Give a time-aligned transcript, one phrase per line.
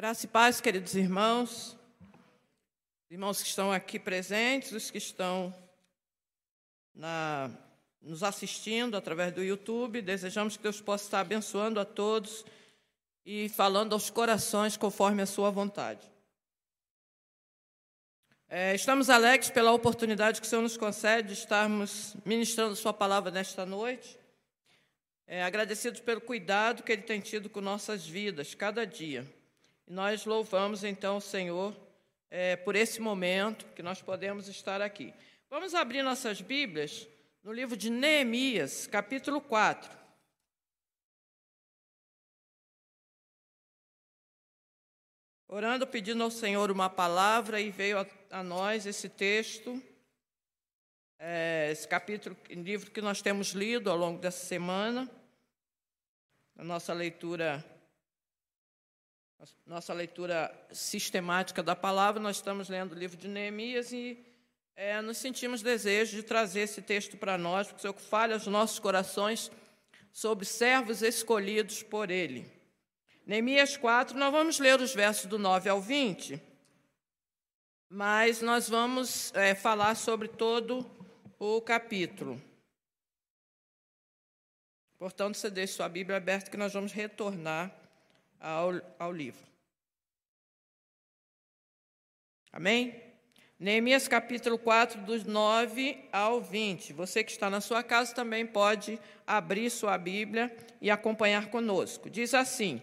[0.00, 1.76] Graça e paz, queridos irmãos,
[3.10, 5.54] irmãos que estão aqui presentes, os que estão
[6.94, 7.50] na,
[8.00, 10.00] nos assistindo através do YouTube.
[10.00, 12.46] Desejamos que Deus possa estar abençoando a todos
[13.26, 16.10] e falando aos corações conforme a sua vontade.
[18.48, 23.30] É, estamos alegres pela oportunidade que o Senhor nos concede de estarmos ministrando Sua palavra
[23.30, 24.18] nesta noite.
[25.26, 29.30] É, agradecidos pelo cuidado que Ele tem tido com nossas vidas, cada dia.
[29.90, 31.76] Nós louvamos então o Senhor
[32.30, 35.12] é, por esse momento que nós podemos estar aqui.
[35.50, 37.08] Vamos abrir nossas Bíblias
[37.42, 39.90] no livro de Neemias, capítulo 4.
[45.48, 49.82] Orando, pedindo ao Senhor uma palavra, e veio a, a nós esse texto,
[51.18, 55.10] é, esse capítulo, livro que nós temos lido ao longo dessa semana,
[56.54, 57.79] na nossa leitura
[59.66, 64.22] nossa leitura sistemática da palavra, nós estamos lendo o livro de Neemias e
[64.76, 68.46] é, nos sentimos desejo de trazer esse texto para nós, porque o Senhor fale aos
[68.46, 69.50] nossos corações
[70.12, 72.50] sobre servos escolhidos por Ele.
[73.24, 76.42] Neemias 4, nós vamos ler os versos do 9 ao 20,
[77.88, 80.84] mas nós vamos é, falar sobre todo
[81.38, 82.40] o capítulo.
[84.98, 87.79] Portanto, você deixe sua Bíblia aberta que nós vamos retornar
[88.40, 89.44] ao, ao livro.
[92.52, 92.94] Amém?
[93.58, 96.94] Neemias capítulo 4, dos 9 ao 20.
[96.94, 102.08] Você que está na sua casa também pode abrir sua Bíblia e acompanhar conosco.
[102.08, 102.80] Diz assim: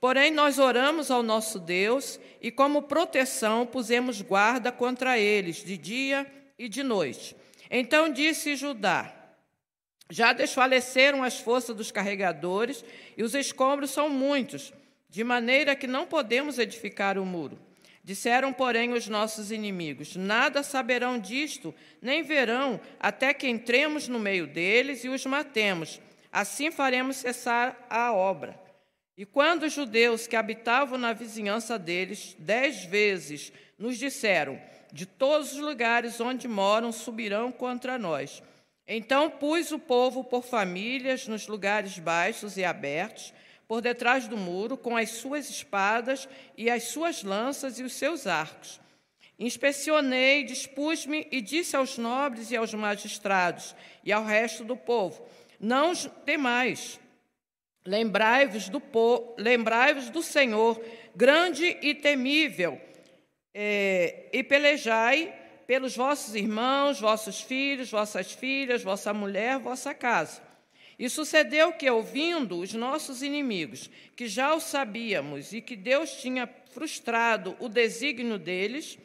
[0.00, 6.26] Porém, nós oramos ao nosso Deus e, como proteção, pusemos guarda contra eles, de dia
[6.58, 7.36] e de noite.
[7.70, 9.14] Então disse Judá:
[10.10, 12.84] Já desfaleceram as forças dos carregadores
[13.16, 14.72] e os escombros são muitos
[15.08, 17.58] de maneira que não podemos edificar o muro.
[18.04, 24.46] Disseram, porém, os nossos inimigos: Nada saberão disto, nem verão, até que entremos no meio
[24.46, 26.00] deles e os matemos.
[26.32, 28.58] Assim faremos cessar a obra.
[29.16, 34.60] E quando os judeus que habitavam na vizinhança deles, dez vezes, nos disseram:
[34.92, 38.42] De todos os lugares onde moram subirão contra nós.
[38.86, 43.34] Então pus o povo por famílias nos lugares baixos e abertos,
[43.68, 48.26] por detrás do muro com as suas espadas e as suas lanças e os seus
[48.26, 48.80] arcos.
[49.38, 55.22] Inspecionei, dispus-me e disse aos nobres e aos magistrados e ao resto do povo:
[55.60, 56.98] Não temais.
[57.84, 58.82] Lembrai-vos do,
[59.38, 60.82] lembrai do Senhor,
[61.14, 62.78] grande e temível,
[63.54, 65.34] é, e pelejai
[65.66, 70.47] pelos vossos irmãos, vossos filhos, vossas filhas, vossa mulher, vossa casa.
[70.98, 76.48] E sucedeu que, ouvindo os nossos inimigos, que já o sabíamos e que Deus tinha
[76.72, 78.98] frustrado o desígnio deles,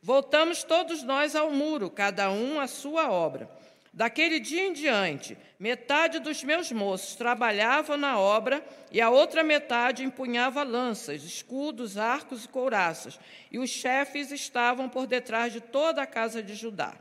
[0.00, 3.50] voltamos todos nós ao muro, cada um à sua obra.
[3.92, 10.02] Daquele dia em diante, metade dos meus moços trabalhava na obra e a outra metade
[10.02, 13.20] empunhava lanças, escudos, arcos e couraças,
[13.52, 16.96] e os chefes estavam por detrás de toda a casa de Judá.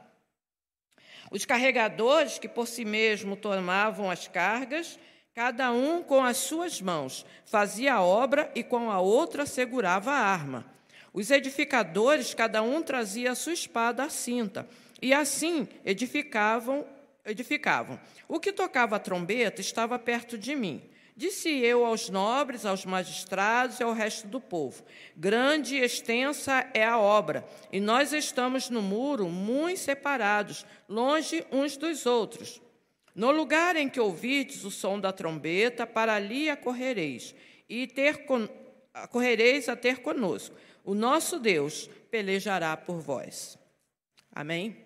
[1.33, 4.99] Os carregadores, que por si mesmo tomavam as cargas,
[5.33, 10.19] cada um com as suas mãos fazia a obra e com a outra segurava a
[10.19, 10.63] arma.
[11.11, 14.67] Os edificadores, cada um trazia a sua espada à cinta,
[15.01, 16.85] e assim edificavam,
[17.25, 17.99] edificavam.
[18.27, 20.83] O que tocava a trombeta estava perto de mim.
[21.15, 24.83] Disse eu aos nobres, aos magistrados e ao resto do povo:
[25.15, 31.77] Grande e extensa é a obra, e nós estamos no muro muito separados, longe uns
[31.77, 32.61] dos outros.
[33.15, 37.35] No lugar em que ouvirdes o som da trombeta, para ali acorrereis,
[37.69, 38.49] e ter con...
[38.91, 40.55] acorrereis a ter conosco.
[40.83, 43.57] O nosso Deus pelejará por vós.
[44.31, 44.82] Amém?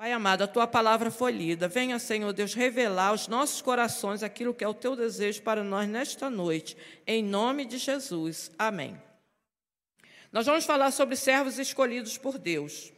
[0.00, 1.68] Pai amado, a tua palavra foi lida.
[1.68, 5.86] Venha, Senhor Deus, revelar aos nossos corações aquilo que é o teu desejo para nós
[5.86, 6.74] nesta noite.
[7.06, 8.50] Em nome de Jesus.
[8.58, 8.98] Amém.
[10.32, 12.90] Nós vamos falar sobre servos escolhidos por Deus.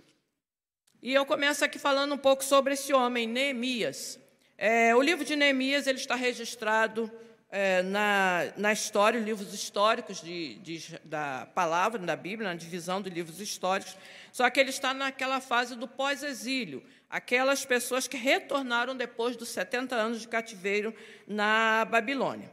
[1.02, 4.16] E eu começo aqui falando um pouco sobre esse homem, Neemias.
[4.56, 7.10] É, o livro de Neemias ele está registrado
[7.52, 13.10] é, na, na história, livros históricos de, de, da palavra, da Bíblia, na divisão de
[13.10, 13.94] livros históricos.
[14.32, 19.94] Só que ele está naquela fase do pós-exílio, aquelas pessoas que retornaram depois dos 70
[19.94, 20.94] anos de cativeiro
[21.28, 22.50] na Babilônia.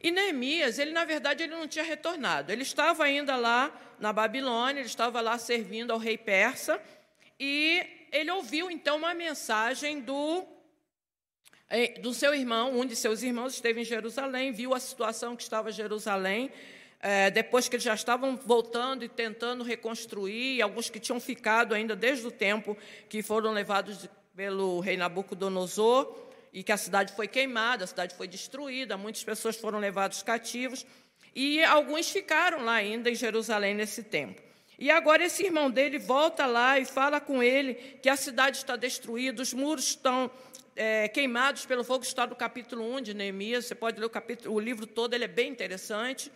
[0.00, 2.52] E Neemias, ele na verdade ele não tinha retornado.
[2.52, 6.80] Ele estava ainda lá na Babilônia, ele estava lá servindo ao rei persa,
[7.40, 10.46] e ele ouviu então uma mensagem do
[12.00, 15.72] do seu irmão, um de seus irmãos esteve em Jerusalém, viu a situação que estava
[15.72, 16.50] Jerusalém,
[17.00, 21.96] é, depois que eles já estavam voltando e tentando reconstruir, alguns que tinham ficado ainda
[21.96, 22.76] desde o tempo
[23.08, 26.16] que foram levados pelo rei Nabucodonosor,
[26.52, 30.86] e que a cidade foi queimada, a cidade foi destruída, muitas pessoas foram levadas cativos,
[31.34, 34.40] e alguns ficaram lá ainda em Jerusalém nesse tempo.
[34.78, 38.76] E agora esse irmão dele volta lá e fala com ele que a cidade está
[38.76, 40.30] destruída, os muros estão
[40.76, 44.54] é, queimados pelo fogo, está no capítulo 1 de Neemias, você pode ler o, capítulo,
[44.54, 46.30] o livro todo, ele é bem interessante.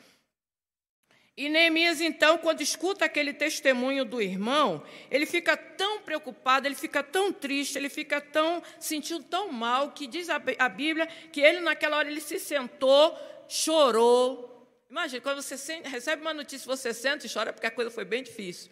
[1.36, 7.02] E Neemias, então, quando escuta aquele testemunho do irmão, ele fica tão preocupado, ele fica
[7.02, 11.98] tão triste, ele fica tão sentindo tão mal, que diz a Bíblia que ele, naquela
[11.98, 13.16] hora, ele se sentou,
[13.48, 14.50] chorou.
[14.90, 18.22] Imagina, quando você recebe uma notícia, você senta e chora, porque a coisa foi bem
[18.22, 18.70] difícil.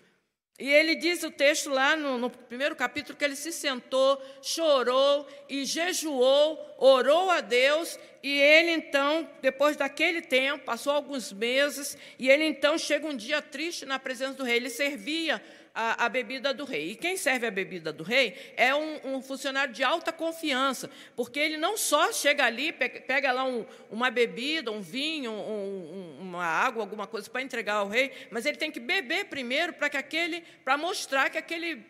[0.58, 5.24] E ele diz o texto lá no, no, primeiro capítulo que ele se sentou, chorou
[5.48, 12.28] e jejuou, orou a Deus, e ele então, depois daquele tempo, passou alguns meses, e
[12.28, 14.56] ele então chega um dia triste na presença do rei.
[14.56, 15.40] Ele servia
[15.80, 16.90] a, a, bebida do rei.
[16.90, 21.38] E quem serve a bebida do rei é um, um, funcionário de alta confiança, porque
[21.38, 26.44] ele não só chega ali, pega, pega lá um, uma bebida, um vinho, um, uma
[26.44, 29.96] água, alguma coisa para entregar ao rei, mas ele tem que beber primeiro para que
[29.96, 31.86] aquele, para mostrar que aquele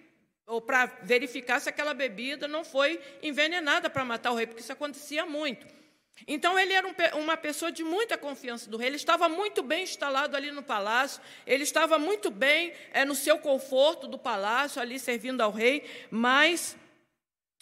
[0.47, 4.73] ou para verificar se aquela bebida não foi envenenada para matar o rei, porque isso
[4.73, 5.67] acontecia muito.
[6.27, 9.85] Então ele era um, uma pessoa de muita confiança do rei, ele estava muito bem
[9.85, 14.99] instalado ali no palácio, ele estava muito bem é, no seu conforto do palácio, ali
[14.99, 16.77] servindo ao rei, mas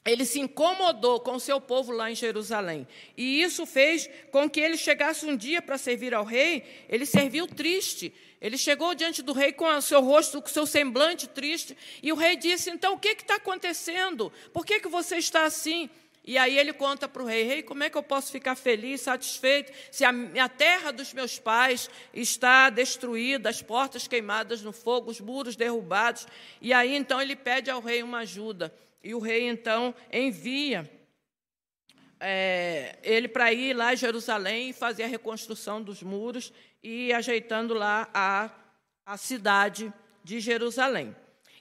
[0.07, 2.87] ele se incomodou com o seu povo lá em Jerusalém.
[3.17, 7.47] E isso fez com que ele chegasse um dia para servir ao rei, ele serviu
[7.47, 8.15] triste.
[8.41, 12.13] Ele chegou diante do rei com o seu rosto, com o seu semblante triste, e
[12.13, 14.33] o rei disse: Então, o que está acontecendo?
[14.53, 15.91] Por que, que você está assim?
[16.27, 19.03] E aí ele conta para o rei: Rei, como é que eu posso ficar feliz,
[19.03, 20.11] satisfeito, se a,
[20.43, 26.27] a terra dos meus pais está destruída, as portas queimadas no fogo, os muros derrubados?
[26.61, 28.75] E aí então ele pede ao rei uma ajuda.
[29.05, 30.91] E o rei então envia
[32.19, 36.53] é, ele para ir lá em Jerusalém e fazer a reconstrução dos muros
[36.83, 38.51] e ajeitando lá a,
[39.05, 39.93] a cidade
[40.25, 41.15] de Jerusalém.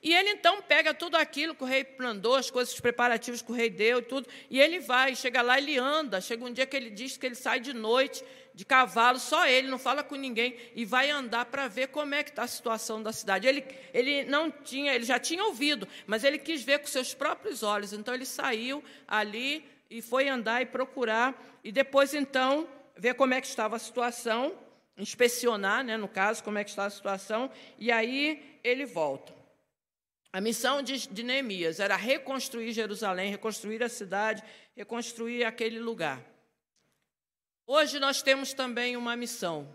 [0.06, 3.56] E ele então pega tudo aquilo que o rei mandou, as coisas preparativas que o
[3.56, 6.22] rei deu, tudo, e ele vai, chega lá, ele anda.
[6.22, 8.24] Chega um dia que ele diz que ele sai de noite
[8.54, 12.24] de cavalo, só ele, não fala com ninguém, e vai andar para ver como é
[12.24, 13.48] que está a situação da cidade.
[13.48, 17.64] Ele, ele não tinha, ele já tinha ouvido, mas ele quis ver com seus próprios
[17.64, 17.92] olhos.
[17.92, 23.42] Então ele saiu ali e foi andar e procurar, e depois então ver como é
[23.42, 24.54] que estava a situação,
[24.96, 27.50] inspecionar, né, no caso, como é que está a situação,
[27.80, 29.45] e aí ele volta.
[30.36, 34.44] A missão de, de Neemias era reconstruir Jerusalém, reconstruir a cidade,
[34.76, 36.22] reconstruir aquele lugar.
[37.66, 39.74] Hoje nós temos também uma missão.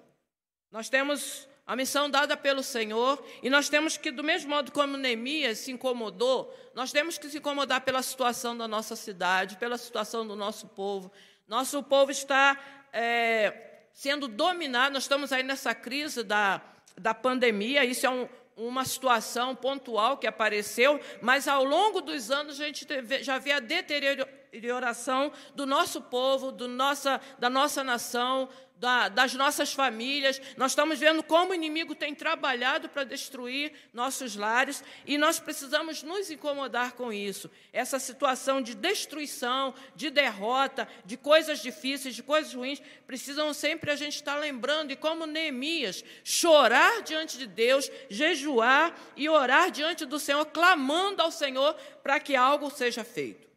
[0.71, 4.99] Nós temos a missão dada pelo Senhor, e nós temos que, do mesmo modo como
[4.99, 10.29] Neemias se incomodou, nós temos que se incomodar pela situação da nossa cidade, pela situação
[10.29, 11.11] do nosso povo.
[11.49, 16.61] Nosso povo está é, sendo dominado, nós estamos aí nessa crise da,
[16.99, 18.29] da pandemia, isso é um,
[18.67, 22.87] uma situação pontual que apareceu, mas ao longo dos anos a gente
[23.23, 28.49] já vê a deterioração do nosso povo, do nossa, da nossa nação,
[28.81, 30.41] da, das nossas famílias.
[30.56, 36.03] Nós estamos vendo como o inimigo tem trabalhado para destruir nossos lares e nós precisamos
[36.03, 37.51] nos incomodar com isso.
[37.72, 43.96] Essa situação de destruição, de derrota, de coisas difíceis, de coisas ruins, precisam sempre a
[43.96, 50.19] gente estar lembrando e como Neemias, chorar diante de Deus, jejuar e orar diante do
[50.19, 53.50] Senhor, clamando ao Senhor para que algo seja feito.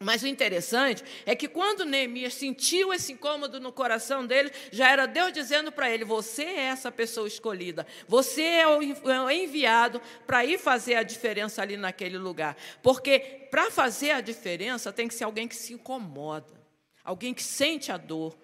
[0.00, 5.06] Mas o interessante é que quando Neemias sentiu esse incômodo no coração dele, já era
[5.06, 8.80] Deus dizendo para ele: Você é essa pessoa escolhida, você é o
[9.28, 12.56] é enviado para ir fazer a diferença ali naquele lugar.
[12.80, 16.62] Porque para fazer a diferença tem que ser alguém que se incomoda,
[17.02, 18.38] alguém que sente a dor,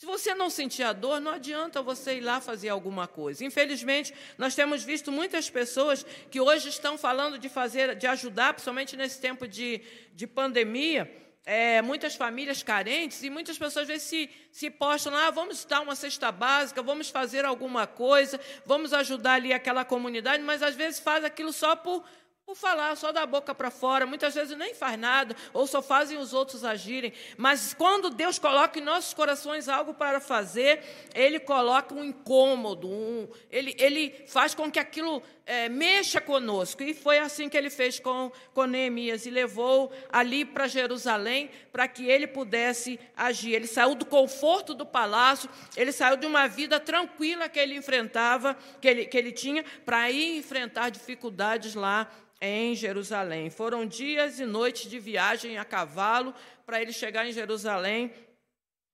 [0.00, 3.44] se você não sentir a dor, não adianta você ir lá fazer alguma coisa.
[3.44, 8.96] Infelizmente, nós temos visto muitas pessoas que hoje estão falando de fazer, de ajudar, principalmente
[8.96, 9.82] nesse tempo de,
[10.14, 11.14] de pandemia,
[11.44, 15.66] é, muitas famílias carentes, e muitas pessoas às vezes se, se postam lá, ah, vamos
[15.66, 20.74] dar uma cesta básica, vamos fazer alguma coisa, vamos ajudar ali aquela comunidade, mas às
[20.74, 22.02] vezes faz aquilo só por,
[22.50, 26.18] por falar, só da boca para fora, muitas vezes nem faz nada, ou só fazem
[26.18, 27.12] os outros agirem.
[27.36, 30.82] Mas quando Deus coloca em nossos corações algo para fazer,
[31.14, 36.80] Ele coloca um incômodo, um, ele, ele faz com que aquilo é, mexa conosco.
[36.80, 41.88] E foi assim que ele fez com, com Neemias e levou ali para Jerusalém para
[41.88, 43.54] que ele pudesse agir.
[43.54, 48.56] Ele saiu do conforto do palácio, ele saiu de uma vida tranquila que ele enfrentava,
[48.80, 52.08] que ele, que ele tinha, para ir enfrentar dificuldades lá
[52.40, 53.50] em Jerusalém.
[53.50, 56.32] Foram dias e noites de viagem a cavalo
[56.64, 58.12] para ele chegar em Jerusalém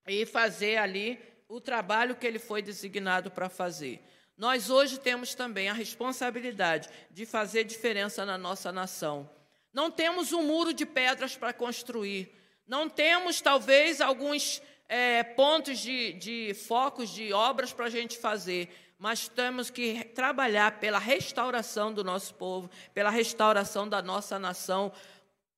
[0.09, 1.19] e fazer ali
[1.51, 4.01] o trabalho que ele foi designado para fazer.
[4.37, 9.29] Nós hoje temos também a responsabilidade de fazer diferença na nossa nação.
[9.73, 12.31] Não temos um muro de pedras para construir,
[12.67, 18.69] não temos talvez alguns é, pontos de, de focos de obras para a gente fazer,
[18.99, 24.93] mas temos que trabalhar pela restauração do nosso povo, pela restauração da nossa nação,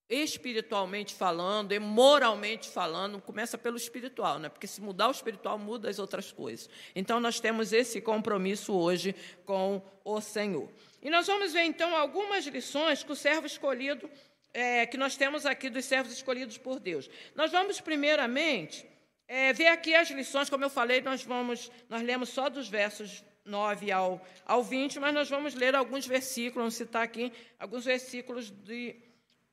[0.08, 4.48] espiritualmente falando e moralmente falando, começa pelo espiritual, né?
[4.48, 6.68] Porque se mudar o espiritual, muda as outras coisas.
[6.94, 10.70] Então nós temos esse compromisso hoje com o Senhor.
[11.02, 14.10] E nós vamos ver então algumas lições que o servo escolhido,
[14.54, 17.10] é, que nós temos aqui dos servos escolhidos por Deus.
[17.34, 18.88] Nós vamos primeiramente
[19.26, 23.22] é, ver aqui as lições, como eu falei, nós vamos, nós lemos só dos versos
[23.44, 28.50] 9 ao, ao 20, mas nós vamos ler alguns versículos, vamos citar aqui alguns versículos
[28.50, 28.96] de,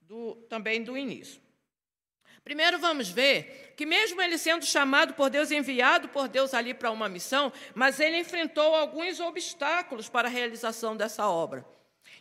[0.08, 1.42] do, também do início.
[2.44, 6.92] Primeiro vamos ver que, mesmo ele sendo chamado por Deus, enviado por Deus ali para
[6.92, 11.66] uma missão, mas ele enfrentou alguns obstáculos para a realização dessa obra.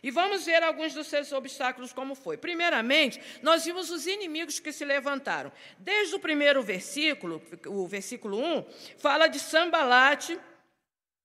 [0.01, 2.37] E vamos ver alguns dos seus obstáculos como foi.
[2.37, 5.51] Primeiramente, nós vimos os inimigos que se levantaram.
[5.77, 8.65] Desde o primeiro versículo, o versículo 1,
[8.97, 10.39] fala de Sambalate,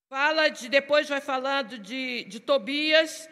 [0.07, 3.27] fala de, depois vai falando de, de Tobias.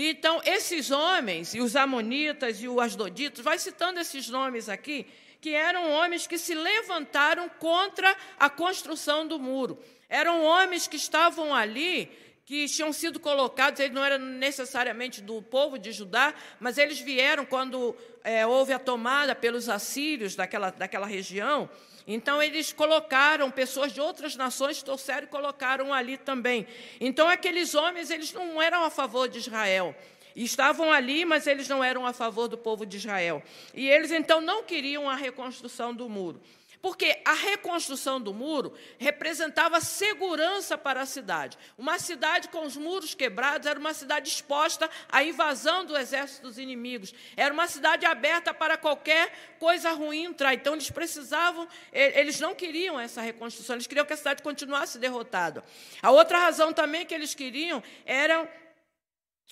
[0.00, 5.04] Então, esses homens, e os Amonitas e os Asdoditas, vai citando esses nomes aqui,
[5.40, 9.76] que eram homens que se levantaram contra a construção do muro.
[10.08, 12.12] Eram homens que estavam ali,
[12.44, 17.44] que tinham sido colocados, eles não eram necessariamente do povo de Judá, mas eles vieram
[17.44, 21.68] quando é, houve a tomada pelos assírios daquela, daquela região.
[22.10, 26.66] Então, eles colocaram pessoas de outras nações, trouxeram e colocaram ali também.
[26.98, 29.94] Então, aqueles homens, eles não eram a favor de Israel.
[30.34, 33.42] Estavam ali, mas eles não eram a favor do povo de Israel.
[33.74, 36.40] E eles, então, não queriam a reconstrução do muro.
[36.80, 41.58] Porque a reconstrução do muro representava segurança para a cidade.
[41.76, 46.58] Uma cidade com os muros quebrados era uma cidade exposta à invasão do exército dos
[46.58, 47.12] inimigos.
[47.36, 50.54] Era uma cidade aberta para qualquer coisa ruim entrar.
[50.54, 55.64] Então eles precisavam, eles não queriam essa reconstrução, eles queriam que a cidade continuasse derrotada.
[56.00, 58.48] A outra razão também que eles queriam era,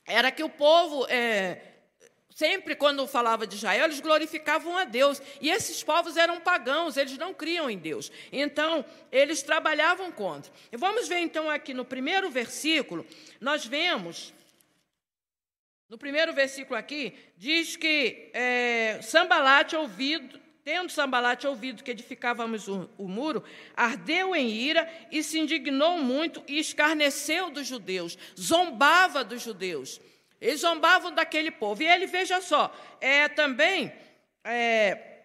[0.07, 1.07] era que o povo.
[1.09, 1.76] É,
[2.37, 5.23] Sempre quando falava de Israel, eles glorificavam a Deus.
[5.41, 8.13] E esses povos eram pagãos, eles não criam em Deus.
[8.31, 10.53] Então, eles trabalhavam contra.
[10.71, 13.07] E vamos ver então aqui no primeiro versículo,
[13.41, 14.35] nós vemos.
[15.89, 22.87] No primeiro versículo aqui, diz que é, Sambalate ouvido, tendo Sambalate ouvido que edificávamos o,
[22.99, 23.43] o, muro,
[23.75, 30.03] ardeu em ira e se indignou muito e escarneceu dos judeus, zombava dos judeus.
[30.41, 31.83] Eles zombavam daquele povo.
[31.83, 33.93] E ele, veja só, é também,
[34.45, 35.17] é,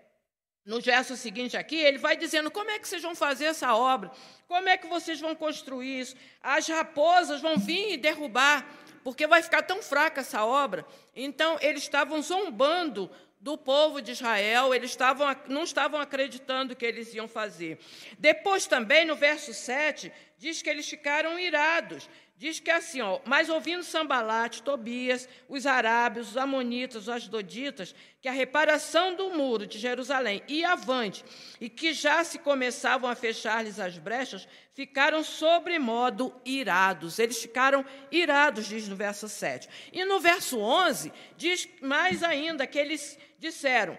[0.66, 4.12] no verso seguinte aqui, ele vai dizendo como é que vocês vão fazer essa obra,
[4.48, 6.16] como é que vocês vão construir isso.
[6.42, 8.66] As raposas vão vir e derrubar,
[9.04, 10.86] porque vai ficar tão fraca essa obra.
[11.16, 13.10] Então, eles estavam zombando
[13.42, 17.80] do povo de Israel, eles estavam, não estavam acreditando que eles iam fazer.
[18.20, 22.08] Depois também, no verso 7, diz que eles ficaram irados.
[22.42, 27.94] Diz que é assim, ó, mas ouvindo Sambalate, Tobias, os arábios, os amonitas, os asdoditas,
[28.20, 31.24] que a reparação do muro de Jerusalém ia avante,
[31.60, 37.20] e que já se começavam a fechar-lhes as brechas, ficaram sobremodo irados.
[37.20, 39.70] Eles ficaram irados, diz no verso 7.
[39.94, 43.96] E no verso 11, diz mais ainda que eles disseram: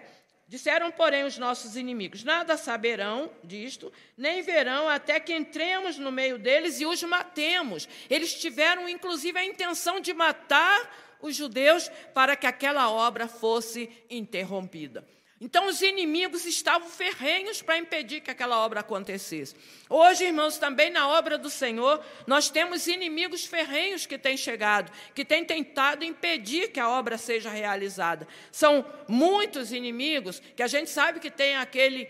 [0.53, 6.37] Disseram, porém, os nossos inimigos: Nada saberão disto, nem verão até que entremos no meio
[6.37, 7.89] deles e os matemos.
[8.07, 15.03] Eles tiveram, inclusive, a intenção de matar os judeus para que aquela obra fosse interrompida.
[15.43, 19.53] Então, os inimigos estavam ferrenhos para impedir que aquela obra acontecesse.
[19.89, 25.25] Hoje, irmãos, também na obra do Senhor, nós temos inimigos ferrenhos que têm chegado, que
[25.25, 28.25] têm tentado impedir que a obra seja realizada.
[28.53, 32.07] São muitos inimigos que a gente sabe que tem aquele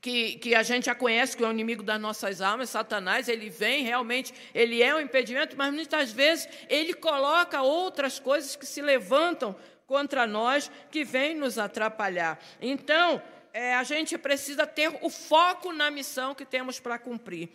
[0.00, 3.48] que, que a gente já conhece, que é o inimigo das nossas almas, Satanás, ele
[3.48, 8.82] vem, realmente, ele é um impedimento, mas muitas vezes ele coloca outras coisas que se
[8.82, 9.54] levantam
[9.88, 12.38] contra nós, que vêm nos atrapalhar.
[12.60, 13.20] Então,
[13.54, 17.48] é, a gente precisa ter o foco na missão que temos para cumprir.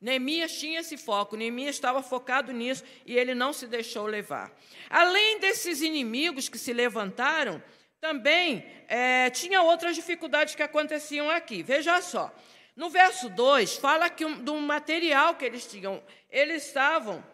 [0.00, 4.52] Neemias tinha esse foco, Neemias estava focado nisso e ele não se deixou levar.
[4.90, 7.62] Além desses inimigos que se levantaram,
[8.00, 11.62] também é, tinha outras dificuldades que aconteciam aqui.
[11.62, 12.34] Veja só,
[12.74, 16.02] no verso 2, fala que um, do material que eles tinham.
[16.28, 17.24] Eles estavam,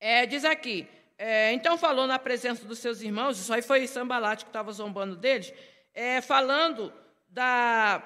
[0.00, 4.44] é, diz aqui, é, então falou na presença dos seus irmãos, isso aí foi Sambalate
[4.44, 5.52] que estava zombando deles,
[5.94, 6.92] é, falando
[7.28, 8.02] da,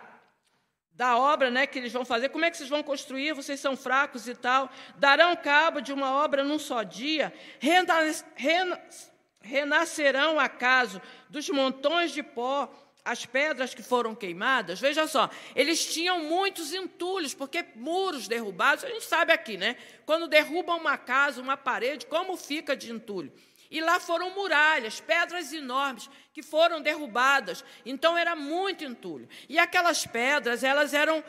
[0.92, 3.76] da obra né, que eles vão fazer, como é que vocês vão construir, vocês são
[3.76, 11.00] fracos e tal, darão cabo de uma obra num só dia, renas, renas, renascerão acaso
[11.30, 12.70] dos montões de pó
[13.04, 14.80] as pedras que foram queimadas?
[14.80, 19.76] Veja só, eles tinham muitos entulhos, porque muros derrubados, a gente sabe aqui, né?
[20.04, 23.32] Quando derrubam uma casa, uma parede, como fica de entulho?
[23.70, 27.64] E lá foram muralhas, pedras enormes que foram derrubadas.
[27.84, 29.28] Então era muito entulho.
[29.48, 31.22] E aquelas pedras, elas eram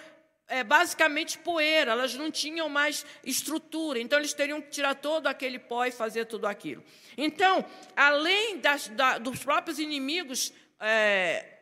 [0.48, 5.60] é, basicamente poeira, elas não tinham mais estrutura, então eles teriam que tirar todo aquele
[5.60, 6.84] pó e fazer tudo aquilo.
[7.16, 7.64] Então,
[7.96, 11.59] além das, da, dos próprios inimigos é,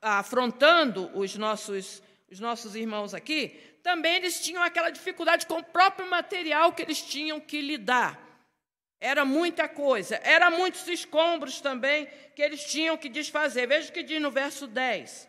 [0.00, 3.48] afrontando os nossos, os nossos irmãos aqui,
[3.82, 8.20] também eles tinham aquela dificuldade com o próprio material que eles tinham que lidar.
[8.98, 13.66] Era muita coisa, era muitos escombros também que eles tinham que desfazer.
[13.66, 15.28] Veja o que diz no verso 10.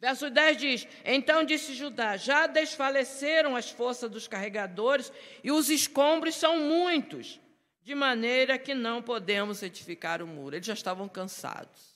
[0.00, 5.12] Verso 10 diz: Então disse Judá: Já desfaleceram as forças dos carregadores
[5.44, 7.38] e os escombros são muitos,
[7.82, 10.56] de maneira que não podemos edificar o muro.
[10.56, 11.89] Eles já estavam cansados.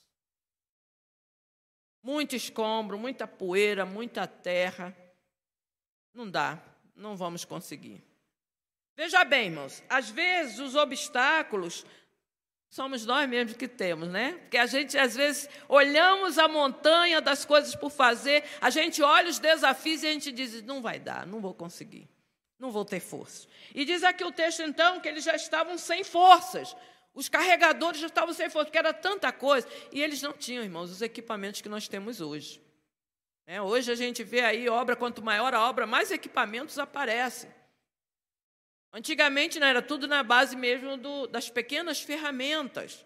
[2.05, 4.95] Muito escombro, muita poeira, muita terra.
[6.13, 6.63] Não dá,
[6.95, 8.05] não vamos conseguir.
[8.95, 11.87] Veja bem, irmãos, às vezes os obstáculos
[12.69, 14.35] somos nós mesmos que temos, né?
[14.35, 19.31] Porque a gente, às vezes, olhamos a montanha das coisas por fazer, a gente olha
[19.31, 22.07] os desafios e a gente diz: não vai dar, não vou conseguir,
[22.59, 23.49] não vou ter força.
[23.75, 26.77] E diz aqui o texto, então, que eles já estavam sem forças.
[27.15, 29.69] Os carregadores já estavam sem força, porque era tanta coisa.
[29.93, 32.61] E eles não tinham, irmãos, os equipamentos que nós temos hoje.
[33.47, 37.51] É, hoje a gente vê aí obra, quanto maior a obra, mais equipamentos aparecem.
[38.93, 43.05] Antigamente não era tudo na base mesmo do, das pequenas ferramentas.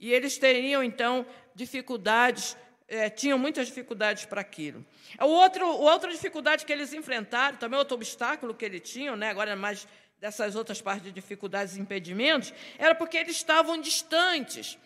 [0.00, 4.84] E eles teriam, então, dificuldades, é, tinham muitas dificuldades para aquilo.
[5.20, 9.54] O outro, outra dificuldade que eles enfrentaram, também outro obstáculo que eles tinham, né, agora
[9.54, 9.86] mais
[10.20, 14.78] dessas outras partes de dificuldades e impedimentos, era porque eles estavam distantes.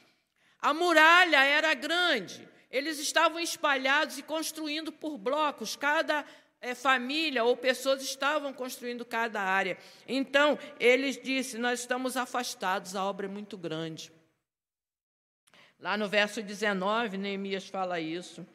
[0.60, 6.24] A muralha era grande, eles estavam espalhados e construindo por blocos, cada
[6.60, 9.76] é, família ou pessoas estavam construindo cada área.
[10.06, 14.12] Então, eles disse: Nós estamos afastados, a obra é muito grande.
[15.78, 18.46] Lá no verso 19, Neemias fala isso.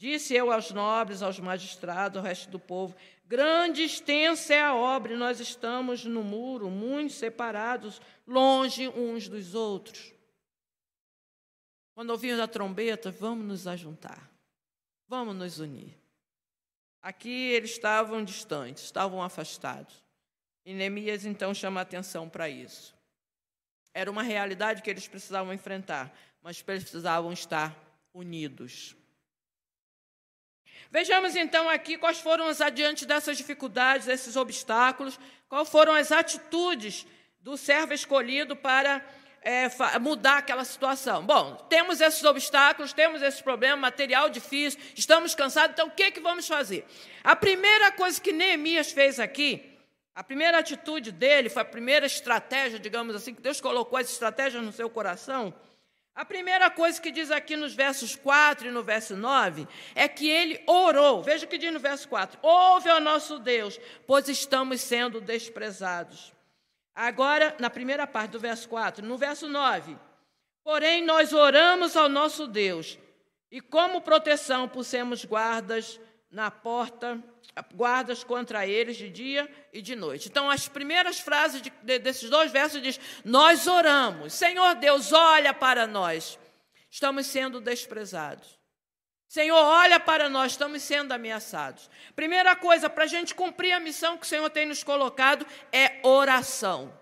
[0.00, 5.12] Disse eu aos nobres, aos magistrados, ao resto do povo: Grande extensa é a obra,
[5.12, 10.14] e nós estamos no muro, muito separados, longe uns dos outros.
[11.94, 14.30] Quando ouvimos a trombeta, vamos nos ajuntar,
[15.06, 15.94] vamos nos unir.
[17.02, 20.02] Aqui eles estavam distantes, estavam afastados.
[20.64, 22.96] E Neemias então chama atenção para isso.
[23.92, 26.10] Era uma realidade que eles precisavam enfrentar,
[26.40, 27.76] mas precisavam estar
[28.14, 28.96] unidos.
[30.90, 37.06] Vejamos então aqui quais foram as adiante dessas dificuldades, desses obstáculos, quais foram as atitudes
[37.40, 39.04] do servo escolhido para
[39.42, 41.24] é, mudar aquela situação.
[41.24, 46.20] Bom, temos esses obstáculos, temos esses problemas, material difícil, estamos cansados, então o que, que
[46.20, 46.84] vamos fazer?
[47.24, 49.78] A primeira coisa que Neemias fez aqui,
[50.14, 54.60] a primeira atitude dele, foi a primeira estratégia, digamos assim, que Deus colocou essa estratégia
[54.60, 55.54] no seu coração.
[56.20, 60.28] A primeira coisa que diz aqui nos versos 4 e no verso 9 é que
[60.28, 61.22] ele orou.
[61.22, 66.30] Veja o que diz no verso 4: Ouve ao nosso Deus, pois estamos sendo desprezados.
[66.94, 69.96] Agora, na primeira parte do verso 4, no verso 9.
[70.62, 72.98] Porém, nós oramos ao nosso Deus,
[73.50, 75.98] e como proteção pusemos guardas
[76.30, 77.22] na porta,
[77.74, 80.28] guardas contra eles de dia e de noite.
[80.28, 85.52] Então, as primeiras frases de, de, desses dois versos diz: Nós oramos, Senhor Deus, olha
[85.52, 86.38] para nós,
[86.90, 88.58] estamos sendo desprezados.
[89.26, 91.88] Senhor, olha para nós, estamos sendo ameaçados.
[92.16, 96.00] Primeira coisa, para a gente cumprir a missão que o Senhor tem nos colocado, é
[96.02, 96.92] oração.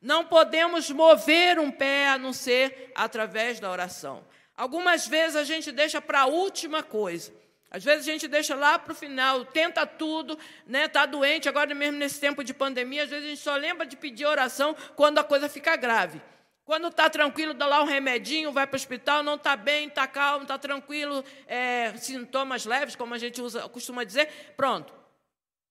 [0.00, 4.24] Não podemos mover um pé a não ser através da oração.
[4.56, 7.32] Algumas vezes a gente deixa para a última coisa.
[7.70, 10.86] Às vezes a gente deixa lá para o final, tenta tudo, né?
[10.86, 13.96] Está doente, agora mesmo nesse tempo de pandemia, às vezes a gente só lembra de
[13.96, 16.20] pedir oração quando a coisa fica grave.
[16.64, 20.06] Quando está tranquilo, dá lá um remedinho, vai para o hospital, não está bem, está
[20.06, 24.92] calmo, está tranquilo, é, sintomas leves, como a gente usa, costuma dizer, pronto.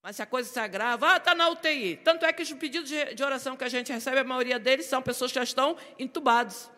[0.02, 1.98] Mas se a coisa se agrava, ah, está na UTI.
[1.98, 4.86] Tanto é que os pedidos de, de oração que a gente recebe, a maioria deles
[4.86, 6.70] são pessoas que já estão entubados.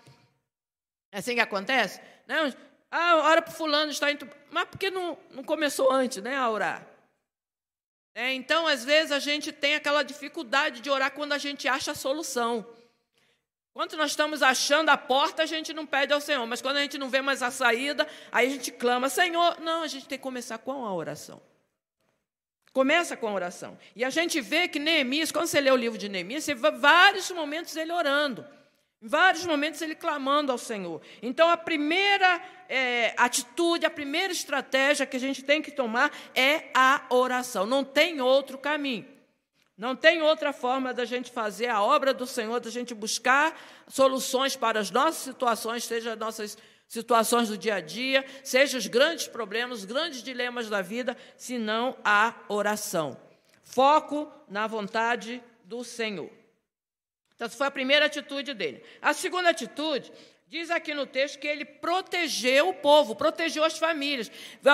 [1.12, 2.02] É assim que acontece?
[2.28, 2.54] Né?
[2.92, 4.38] Ah, ora para fulano está entubado.
[4.50, 6.88] Mas por que não, não começou antes né, a orar?
[8.16, 11.92] É, então, às vezes, a gente tem aquela dificuldade de orar quando a gente acha
[11.92, 12.66] a solução.
[13.72, 16.82] Quando nós estamos achando a porta, a gente não pede ao Senhor, mas quando a
[16.82, 19.60] gente não vê mais a saída, aí a gente clama, Senhor.
[19.62, 21.42] Não, a gente tem que começar com a oração.
[22.74, 23.78] Começa com a oração.
[23.96, 26.72] E a gente vê que Neemias, quando você lê o livro de Neemias, você vê
[26.72, 28.46] vários momentos ele orando.
[29.02, 31.02] Em vários momentos ele clamando ao Senhor.
[31.22, 36.66] Então, a primeira é, atitude, a primeira estratégia que a gente tem que tomar é
[36.74, 37.66] a oração.
[37.66, 39.08] Não tem outro caminho.
[39.78, 43.58] Não tem outra forma da gente fazer a obra do Senhor, da gente buscar
[43.88, 48.88] soluções para as nossas situações, seja as nossas situações do dia a dia, seja os
[48.88, 53.16] grandes problemas, os grandes dilemas da vida, senão a oração.
[53.64, 56.39] Foco na vontade do Senhor.
[57.40, 58.84] Então, essa foi a primeira atitude dele.
[59.02, 60.12] A segunda atitude,
[60.46, 64.30] diz aqui no texto que ele protegeu o povo, protegeu as famílias.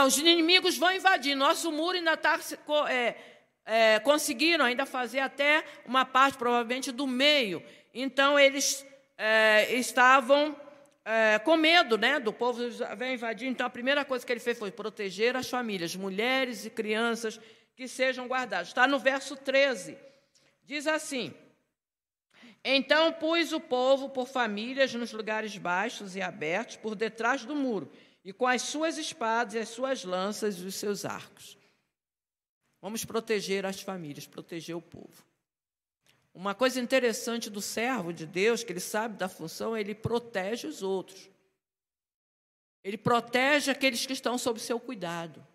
[0.07, 2.39] Os inimigos vão invadir, nosso muro ainda está.
[2.89, 3.15] É,
[3.67, 7.61] é, conseguiram ainda fazer até uma parte, provavelmente, do meio.
[7.93, 8.83] Então, eles
[9.15, 10.59] é, estavam
[11.05, 12.63] é, com medo né, do povo
[12.97, 13.47] vem invadir.
[13.47, 17.39] Então, a primeira coisa que ele fez foi proteger as famílias, mulheres e crianças
[17.75, 18.69] que sejam guardadas.
[18.69, 19.95] Está no verso 13.
[20.63, 21.31] Diz assim:
[22.67, 27.91] então pus o povo por famílias nos lugares baixos e abertos, por detrás do muro,
[28.23, 31.55] e com as suas espadas e as suas lanças e os seus arcos.
[32.81, 35.23] Vamos proteger as famílias, proteger o povo.
[36.33, 40.81] Uma coisa interessante do servo de Deus, que ele sabe da função, ele protege os
[40.81, 41.29] outros.
[42.83, 45.45] Ele protege aqueles que estão sob seu cuidado.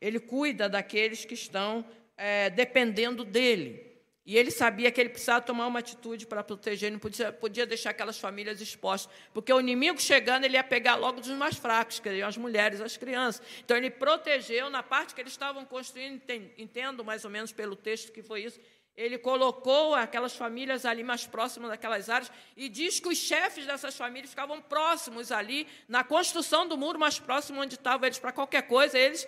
[0.00, 3.93] Ele cuida daqueles que estão é, dependendo dele.
[4.26, 7.90] E ele sabia que ele precisava tomar uma atitude para proteger, não podia, podia deixar
[7.90, 12.08] aquelas famílias expostas, porque o inimigo chegando, ele ia pegar logo dos mais fracos, que
[12.08, 13.42] seriam as mulheres, as crianças.
[13.62, 16.22] Então ele protegeu na parte que eles estavam construindo,
[16.56, 18.58] entendo mais ou menos pelo texto que foi isso.
[18.96, 23.94] Ele colocou aquelas famílias ali mais próximas daquelas áreas e diz que os chefes dessas
[23.94, 28.62] famílias ficavam próximos ali, na construção do muro mais próximo onde estavam eles, para qualquer
[28.62, 29.26] coisa, eles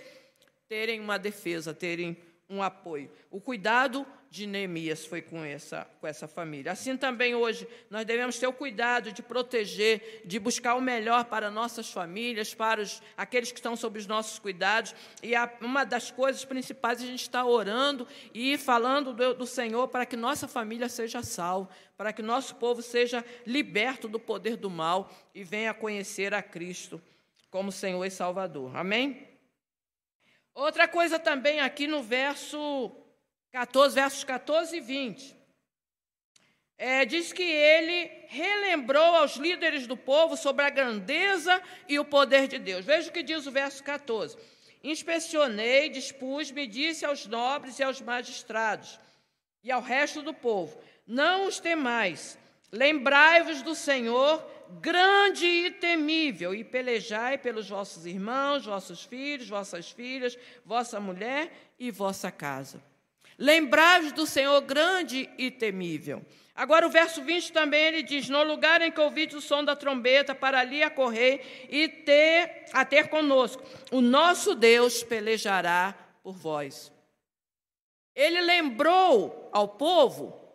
[0.68, 2.16] terem uma defesa, terem
[2.48, 3.10] um apoio.
[3.30, 6.72] O cuidado de Neemias foi com essa, com essa família.
[6.72, 11.50] Assim também hoje, nós devemos ter o cuidado de proteger, de buscar o melhor para
[11.50, 14.94] nossas famílias, para os, aqueles que estão sob os nossos cuidados.
[15.22, 19.88] E a, uma das coisas principais, a gente está orando e falando do, do Senhor
[19.88, 24.68] para que nossa família seja salva, para que nosso povo seja liberto do poder do
[24.68, 27.00] mal e venha conhecer a Cristo
[27.50, 28.76] como Senhor e Salvador.
[28.76, 29.28] Amém?
[30.54, 32.90] Outra coisa também aqui no verso
[33.56, 35.34] 14, versos 14 e 20.
[36.76, 42.48] É, diz que ele relembrou aos líderes do povo sobre a grandeza e o poder
[42.48, 42.84] de Deus.
[42.84, 44.36] Veja o que diz o verso 14.
[44.84, 49.00] Inspecionei, dispus-me, disse aos nobres e aos magistrados
[49.64, 52.38] e ao resto do povo: Não os temais,
[52.70, 54.46] lembrai-vos do Senhor,
[54.82, 61.90] grande e temível, e pelejai pelos vossos irmãos, vossos filhos, vossas filhas, vossa mulher e
[61.90, 62.82] vossa casa.
[63.38, 66.24] Lembrai-vos do Senhor grande e temível.
[66.54, 69.76] Agora o verso 20 também ele diz: No lugar em que ouvides o som da
[69.76, 76.90] trombeta, para ali acorrer e ter a ter conosco, o nosso Deus pelejará por vós.
[78.14, 80.45] Ele lembrou ao povo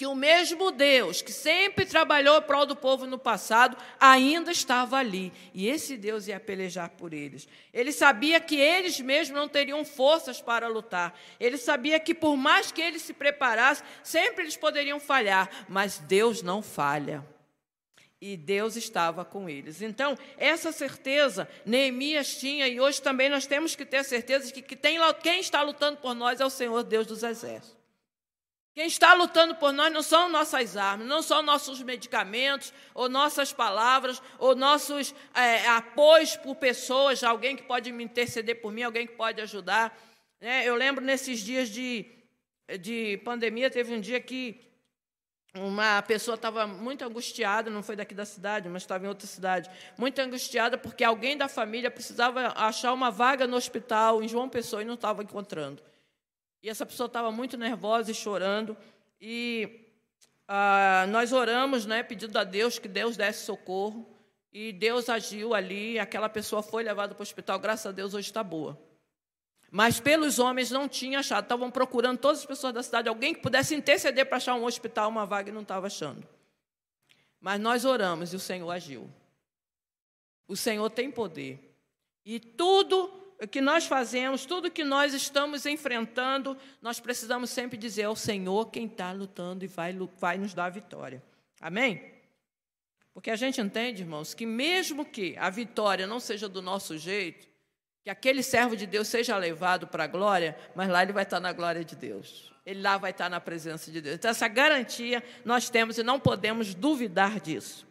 [0.00, 4.96] que o mesmo Deus que sempre trabalhou em prol do povo no passado ainda estava
[4.96, 5.30] ali.
[5.52, 7.46] E esse Deus ia pelejar por eles.
[7.70, 11.14] Ele sabia que eles mesmos não teriam forças para lutar.
[11.38, 15.66] Ele sabia que, por mais que eles se preparassem, sempre eles poderiam falhar.
[15.68, 17.22] Mas Deus não falha.
[18.18, 19.82] E Deus estava com eles.
[19.82, 24.76] Então, essa certeza Neemias tinha, e hoje também nós temos que ter certeza de que
[25.22, 27.79] quem está lutando por nós é o Senhor Deus dos Exércitos.
[28.72, 33.52] Quem está lutando por nós não são nossas armas, não são nossos medicamentos, ou nossas
[33.52, 39.06] palavras, ou nossos é, apoios por pessoas, alguém que pode me interceder por mim, alguém
[39.06, 39.96] que pode ajudar.
[40.40, 40.64] Né?
[40.64, 42.06] Eu lembro nesses dias de,
[42.80, 44.60] de pandemia, teve um dia que
[45.52, 49.68] uma pessoa estava muito angustiada, não foi daqui da cidade, mas estava em outra cidade,
[49.98, 54.80] muito angustiada porque alguém da família precisava achar uma vaga no hospital em João Pessoa
[54.82, 55.82] e não estava encontrando.
[56.62, 58.76] E essa pessoa estava muito nervosa e chorando.
[59.20, 59.86] E
[60.46, 64.06] ah, nós oramos, né, pedindo a Deus que Deus desse socorro.
[64.52, 68.28] E Deus agiu ali, aquela pessoa foi levada para o hospital, graças a Deus hoje
[68.28, 68.76] está boa.
[69.70, 73.40] Mas pelos homens não tinha achado, estavam procurando todas as pessoas da cidade, alguém que
[73.40, 76.26] pudesse interceder para achar um hospital, uma vaga, e não estava achando.
[77.40, 79.08] Mas nós oramos e o Senhor agiu.
[80.48, 81.72] O Senhor tem poder.
[82.24, 88.08] E tudo que nós fazemos, tudo que nós estamos enfrentando, nós precisamos sempre dizer: é
[88.08, 91.22] o Senhor quem está lutando e vai, vai nos dar a vitória.
[91.60, 92.12] Amém?
[93.14, 97.48] Porque a gente entende, irmãos, que mesmo que a vitória não seja do nosso jeito,
[98.02, 101.40] que aquele servo de Deus seja levado para a glória, mas lá ele vai estar
[101.40, 102.52] na glória de Deus.
[102.64, 104.16] Ele lá vai estar na presença de Deus.
[104.16, 107.86] Então, essa garantia nós temos e não podemos duvidar disso.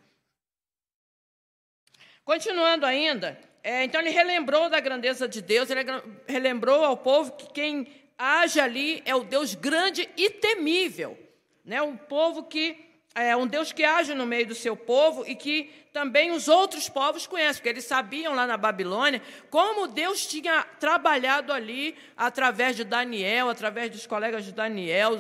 [2.24, 5.82] Continuando ainda, é, então ele relembrou da grandeza de Deus, ele
[6.28, 11.18] relembrou ao povo que quem age ali é o Deus grande e temível,
[11.64, 11.82] né?
[11.82, 15.70] um povo que é um Deus que age no meio do seu povo e que
[15.92, 21.52] também os outros povos conhecem, porque eles sabiam lá na Babilônia como Deus tinha trabalhado
[21.52, 25.20] ali através de Daniel, através dos colegas de Daniel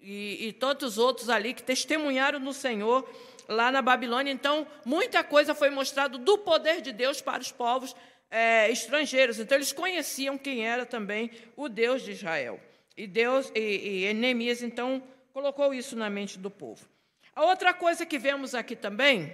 [0.00, 3.08] e, e tantos outros ali que testemunharam no Senhor
[3.48, 4.30] lá na Babilônia.
[4.30, 7.96] Então, muita coisa foi mostrado do poder de Deus para os povos
[8.30, 9.40] é, estrangeiros.
[9.40, 12.60] Então, eles conheciam quem era também o Deus de Israel.
[12.96, 16.86] E Deus e, e Neemias então colocou isso na mente do povo.
[17.34, 19.32] A outra coisa que vemos aqui também,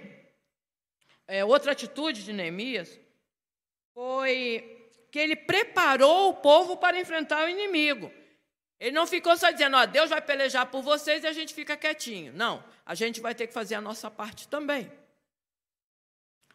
[1.27, 2.99] é, outra atitude de Neemias,
[3.93, 4.71] foi
[5.11, 8.11] que ele preparou o povo para enfrentar o inimigo.
[8.79, 11.77] Ele não ficou só dizendo, ó, Deus vai pelejar por vocês e a gente fica
[11.77, 12.33] quietinho.
[12.33, 14.91] Não, a gente vai ter que fazer a nossa parte também.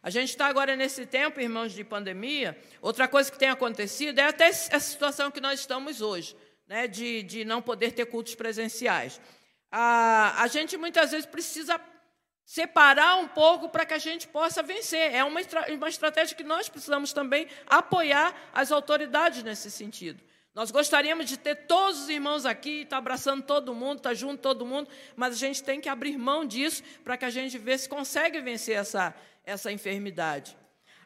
[0.03, 2.57] A gente está agora nesse tempo, irmãos, de pandemia.
[2.81, 6.35] Outra coisa que tem acontecido é até essa situação que nós estamos hoje,
[6.67, 9.19] né, de, de não poder ter cultos presenciais
[9.71, 11.79] a, a gente muitas vezes precisa
[12.45, 15.13] separar um pouco para que a gente possa vencer.
[15.13, 20.21] É uma, uma estratégia que nós precisamos também apoiar as autoridades nesse sentido.
[20.53, 24.13] Nós gostaríamos de ter todos os irmãos aqui, estar tá abraçando todo mundo, estar tá
[24.13, 27.57] junto todo mundo, mas a gente tem que abrir mão disso para que a gente
[27.57, 30.57] veja se consegue vencer essa, essa enfermidade.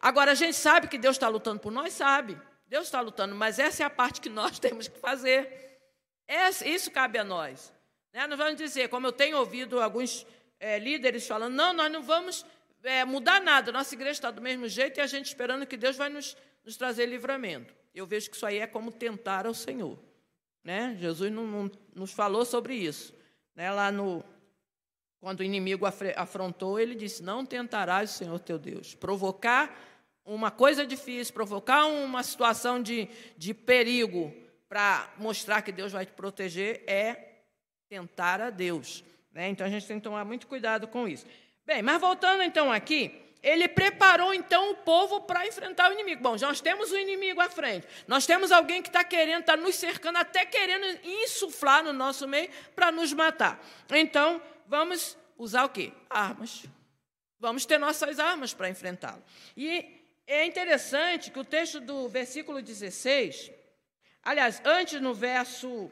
[0.01, 2.38] Agora, a gente sabe que Deus está lutando por nós, sabe.
[2.67, 5.79] Deus está lutando, mas essa é a parte que nós temos que fazer.
[6.27, 7.71] Essa, isso cabe a nós.
[8.12, 8.25] Né?
[8.25, 10.25] Nós vamos dizer, como eu tenho ouvido alguns
[10.60, 12.43] é, líderes falando, não, nós não vamos
[12.84, 15.95] é, mudar nada, nossa igreja está do mesmo jeito e a gente esperando que Deus
[15.95, 17.75] vai nos, nos trazer livramento.
[17.95, 19.97] Eu vejo que isso aí é como tentar ao Senhor.
[20.63, 20.97] Né?
[20.99, 23.15] Jesus não, não, nos falou sobre isso.
[23.55, 23.71] Né?
[23.71, 24.23] Lá no,
[25.21, 28.93] quando o inimigo afrontou, ele disse: Não tentarás o Senhor teu Deus.
[28.93, 29.75] Provocar
[30.25, 34.34] uma coisa difícil, provocar uma situação de, de perigo
[34.67, 37.43] para mostrar que Deus vai te proteger é
[37.88, 39.03] tentar a Deus.
[39.31, 39.49] Né?
[39.49, 41.25] Então a gente tem que tomar muito cuidado com isso.
[41.65, 46.19] Bem, mas voltando então aqui, ele preparou então o povo para enfrentar o inimigo.
[46.19, 47.88] Bom, nós temos o inimigo à frente.
[48.08, 52.49] Nós temos alguém que está querendo, está nos cercando, até querendo insuflar no nosso meio
[52.75, 53.63] para nos matar.
[53.91, 55.93] Então, vamos usar o quê?
[56.10, 56.65] Armas.
[57.39, 59.23] Vamos ter nossas armas para enfrentá-lo.
[59.55, 63.51] E é interessante que o texto do versículo 16,
[64.23, 65.91] aliás, antes no verso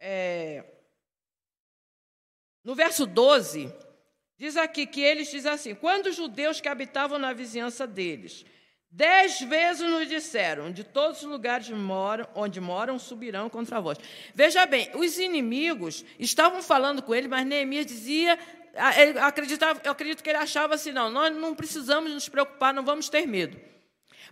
[0.00, 0.64] é,
[2.64, 3.70] no verso 12,
[4.40, 8.44] diz aqui que eles dizem assim: quando os judeus que habitavam na vizinhança deles,
[8.90, 13.98] dez vezes nos disseram: de todos os lugares moram, onde moram, subirão contra vós.
[14.34, 18.38] Veja bem, os inimigos estavam falando com ele, mas Neemias dizia.
[18.96, 22.84] Ele acreditava, eu acredito que ele achava assim: não, nós não precisamos nos preocupar, não
[22.84, 23.60] vamos ter medo.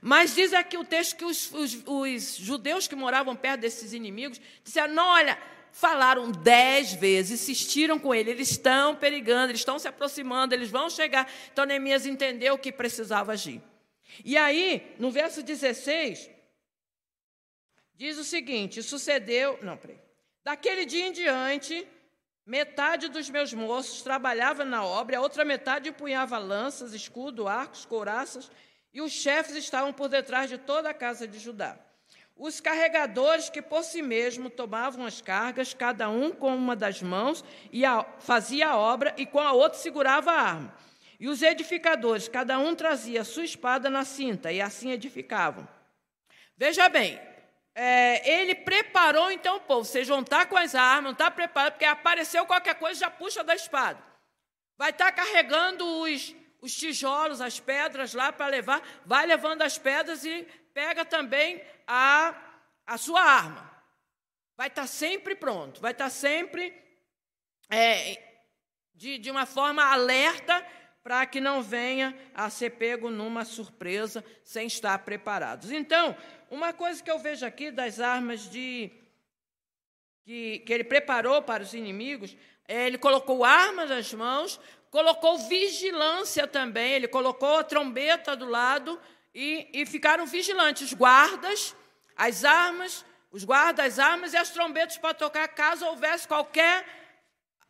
[0.00, 4.40] Mas diz aqui o texto que os, os, os judeus que moravam perto desses inimigos
[4.64, 5.36] disseram: não, olha,
[5.78, 10.90] falaram dez vezes, insistiram com ele, eles estão perigando, eles estão se aproximando, eles vão
[10.90, 11.30] chegar.
[11.52, 13.62] Então Neemias entendeu que precisava agir.
[14.24, 16.28] E aí, no verso 16,
[17.94, 19.56] diz o seguinte: sucedeu.
[19.62, 20.00] Não, peraí.
[20.42, 21.86] Daquele dia em diante,
[22.44, 28.50] metade dos meus moços trabalhava na obra, a outra metade empunhava lanças, escudo, arcos, couraças,
[28.92, 31.78] e os chefes estavam por detrás de toda a casa de Judá.
[32.38, 37.44] Os carregadores que por si mesmo tomavam as cargas, cada um com uma das mãos,
[37.72, 40.74] e a, fazia a obra, e com a outra segurava a arma.
[41.18, 45.66] E os edificadores, cada um trazia sua espada na cinta, e assim edificavam.
[46.56, 47.20] Veja bem,
[47.74, 49.84] é, ele preparou então o povo.
[49.84, 53.42] Vocês vão estar com as armas, não está preparado, porque apareceu qualquer coisa, já puxa
[53.42, 54.00] da espada.
[54.76, 60.24] Vai estar carregando os, os tijolos, as pedras lá para levar, vai levando as pedras
[60.24, 60.46] e
[60.78, 62.32] pega também a,
[62.86, 63.68] a sua arma.
[64.56, 66.72] Vai estar sempre pronto, vai estar sempre
[67.68, 68.22] é,
[68.94, 70.64] de, de uma forma alerta
[71.02, 75.72] para que não venha a ser pego numa surpresa sem estar preparados.
[75.72, 76.16] Então,
[76.48, 78.88] uma coisa que eu vejo aqui das armas de
[80.22, 82.36] que, que ele preparou para os inimigos,
[82.68, 84.60] é, ele colocou armas nas mãos,
[84.92, 89.00] colocou vigilância também, ele colocou a trombeta do lado
[89.34, 91.74] e, e ficaram vigilantes, guardas,
[92.16, 96.84] as armas, os guardas, as armas e as trombetas para tocar caso houvesse qualquer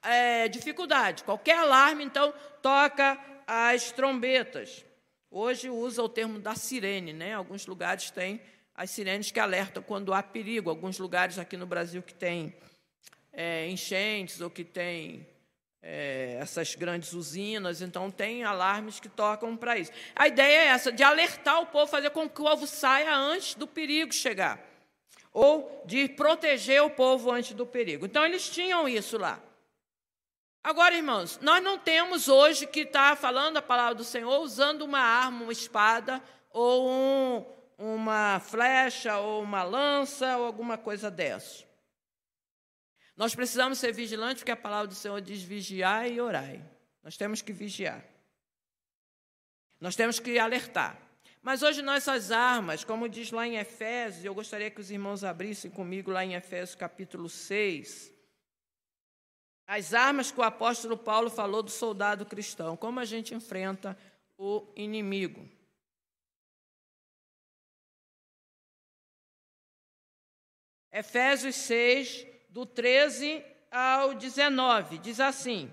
[0.02, 4.84] é, dificuldade, qualquer alarme, então toca as trombetas.
[5.30, 7.34] Hoje usa o termo da sirene, né?
[7.34, 8.40] Alguns lugares têm
[8.74, 10.70] as sirenes que alertam quando há perigo.
[10.70, 12.54] Alguns lugares aqui no Brasil que tem
[13.32, 15.26] é, enchentes ou que tem
[15.82, 19.92] é, essas grandes usinas, então tem alarmes que tocam para isso.
[20.14, 23.54] A ideia é essa, de alertar o povo, fazer com que o povo saia antes
[23.54, 24.60] do perigo chegar,
[25.32, 28.06] ou de proteger o povo antes do perigo.
[28.06, 29.40] Então eles tinham isso lá.
[30.62, 34.98] Agora, irmãos, nós não temos hoje que está falando a palavra do Senhor usando uma
[34.98, 37.46] arma, uma espada, ou um,
[37.78, 41.67] uma flecha, ou uma lança, ou alguma coisa dessa.
[43.18, 46.64] Nós precisamos ser vigilantes, porque a palavra do Senhor diz vigiar e orai.
[47.02, 48.02] Nós temos que vigiar.
[49.78, 50.98] Nós temos que alertar.
[51.42, 55.70] Mas hoje nossas armas, como diz lá em Efésios, eu gostaria que os irmãos abrissem
[55.70, 58.16] comigo lá em Efésios capítulo 6
[59.68, 63.94] as armas que o apóstolo Paulo falou do soldado cristão, como a gente enfrenta
[64.38, 65.46] o inimigo.
[70.90, 75.72] Efésios 6, do 13 ao 19, diz assim: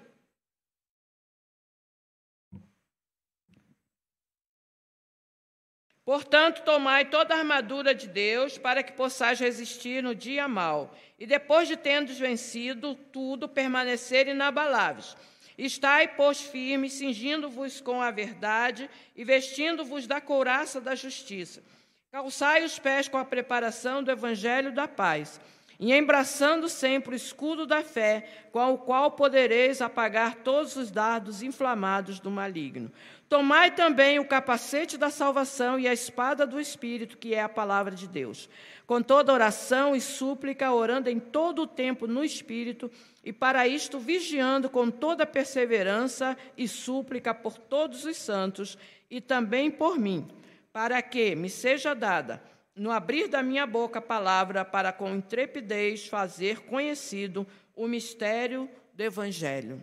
[6.05, 11.25] Portanto, tomai toda a armadura de Deus para que possais resistir no dia mau, e
[11.25, 15.17] depois de tendes vencido tudo, permanecer inabaláveis.
[15.57, 21.63] Estai, pois, firmes, cingindo-vos com a verdade e vestindo-vos da couraça da justiça.
[22.11, 25.39] Calçai os pés com a preparação do evangelho da paz,
[25.79, 31.43] e embraçando sempre o escudo da fé, com o qual podereis apagar todos os dardos
[31.43, 32.91] inflamados do maligno.
[33.27, 37.95] Tomai também o capacete da salvação e a espada do Espírito, que é a palavra
[37.95, 38.47] de Deus.
[38.85, 42.89] Com toda oração e súplica, orando em todo o tempo no Espírito,
[43.23, 48.77] e para isto vigiando com toda perseverança e súplica por todos os santos
[49.09, 50.27] e também por mim,
[50.71, 52.41] para que me seja dada,
[52.75, 59.01] no abrir da minha boca, a palavra para com intrepidez fazer conhecido o mistério do
[59.01, 59.81] Evangelho.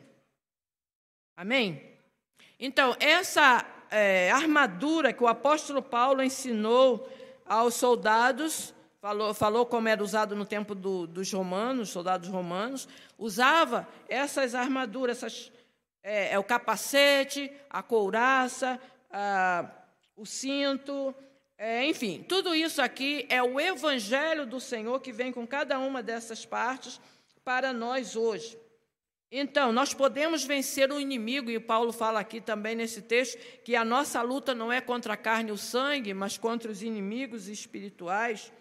[1.34, 1.90] Amém?
[2.60, 7.10] Então, essa é, armadura que o apóstolo Paulo ensinou
[7.46, 12.86] aos soldados, falou, falou como era usado no tempo do, dos romanos, soldados romanos,
[13.18, 15.50] usava essas armaduras, essas,
[16.02, 18.78] é, é o capacete, a couraça,
[19.10, 19.68] a,
[20.16, 21.14] o cinto,
[21.64, 26.02] é, enfim, tudo isso aqui é o evangelho do Senhor que vem com cada uma
[26.02, 27.00] dessas partes
[27.44, 28.58] para nós hoje.
[29.30, 33.84] Então, nós podemos vencer o inimigo, e Paulo fala aqui também nesse texto, que a
[33.84, 38.52] nossa luta não é contra a carne e o sangue, mas contra os inimigos espirituais,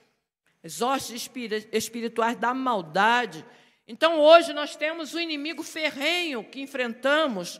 [0.63, 1.27] as hostes
[1.71, 3.43] espirituais da maldade.
[3.87, 7.59] Então, hoje nós temos o inimigo ferrenho que enfrentamos,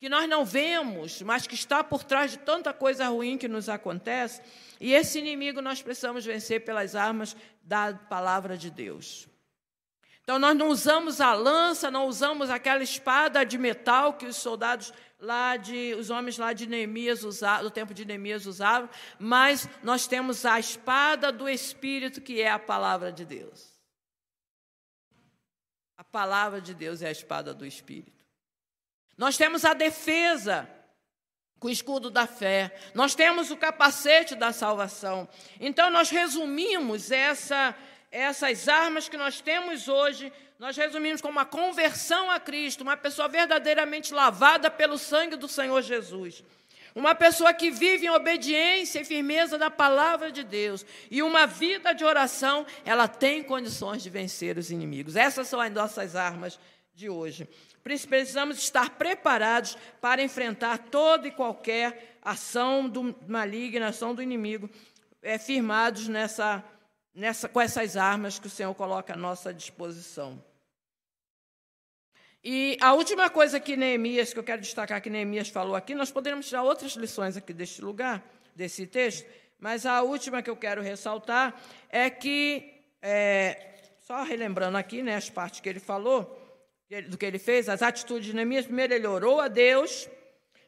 [0.00, 3.68] que nós não vemos, mas que está por trás de tanta coisa ruim que nos
[3.68, 4.42] acontece,
[4.80, 9.28] e esse inimigo nós precisamos vencer pelas armas da palavra de Deus.
[10.22, 14.92] Então nós não usamos a lança, não usamos aquela espada de metal que os soldados
[15.18, 18.88] lá de os homens lá de Neemias usavam, do tempo de Neemias usavam,
[19.18, 23.78] mas nós temos a espada do espírito que é a palavra de Deus.
[25.96, 28.24] A palavra de Deus é a espada do espírito.
[29.18, 30.66] Nós temos a defesa
[31.60, 32.74] com o escudo da fé.
[32.94, 35.28] Nós temos o capacete da salvação.
[35.60, 37.76] Então nós resumimos essa
[38.12, 43.28] essas armas que nós temos hoje, nós resumimos como uma conversão a Cristo, uma pessoa
[43.28, 46.42] verdadeiramente lavada pelo sangue do Senhor Jesus.
[46.92, 51.92] Uma pessoa que vive em obediência e firmeza da palavra de Deus e uma vida
[51.92, 55.14] de oração, ela tem condições de vencer os inimigos.
[55.14, 56.58] Essas são as nossas armas
[56.92, 57.48] de hoje.
[57.82, 64.68] Precisamos estar preparados para enfrentar toda e qualquer ação do maligna, ação do inimigo,
[65.22, 66.64] é, firmados nessa
[67.14, 70.42] nessa, com essas armas que o Senhor coloca à nossa disposição.
[72.42, 76.10] E a última coisa que Neemias, que eu quero destacar que Neemias falou aqui, nós
[76.10, 78.24] poderíamos tirar outras lições aqui deste lugar,
[78.56, 79.28] desse texto,
[79.58, 81.54] mas a última que eu quero ressaltar
[81.90, 86.39] é que, é, só relembrando aqui né, as partes que ele falou,
[87.08, 90.08] do que ele fez, as atitudes de Neemias, primeiro ele orou a Deus,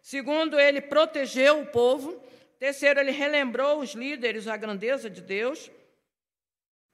[0.02, 2.22] segundo ele protegeu o povo,
[2.58, 5.70] terceiro ele relembrou os líderes a grandeza de Deus,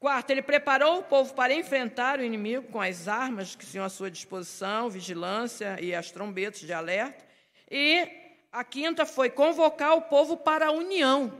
[0.01, 3.89] Quarto, ele preparou o povo para enfrentar o inimigo com as armas que tinham à
[3.89, 7.27] sua disposição, vigilância e as trombetas de alerta.
[7.69, 8.09] E
[8.53, 11.33] a quinta foi convocar o povo para a união.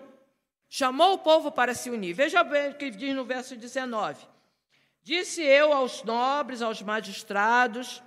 [0.69, 2.15] Chamou o povo para se unir.
[2.15, 4.27] Veja bem o que diz no verso 19.
[5.03, 8.03] Disse eu aos nobres, aos magistrados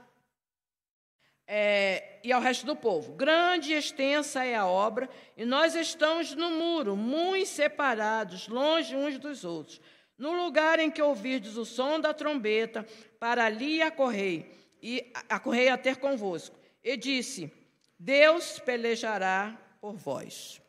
[1.48, 6.34] é, e ao resto do povo: Grande e extensa é a obra, e nós estamos
[6.34, 9.82] no muro, muito separados, longe uns dos outros.
[10.18, 12.86] No lugar em que ouvirdes o som da trombeta,
[13.20, 14.50] para ali acorrei,
[14.82, 16.56] e acorrei a ter convosco.
[16.84, 17.52] E disse:
[18.00, 20.62] Deus pelejará por vós.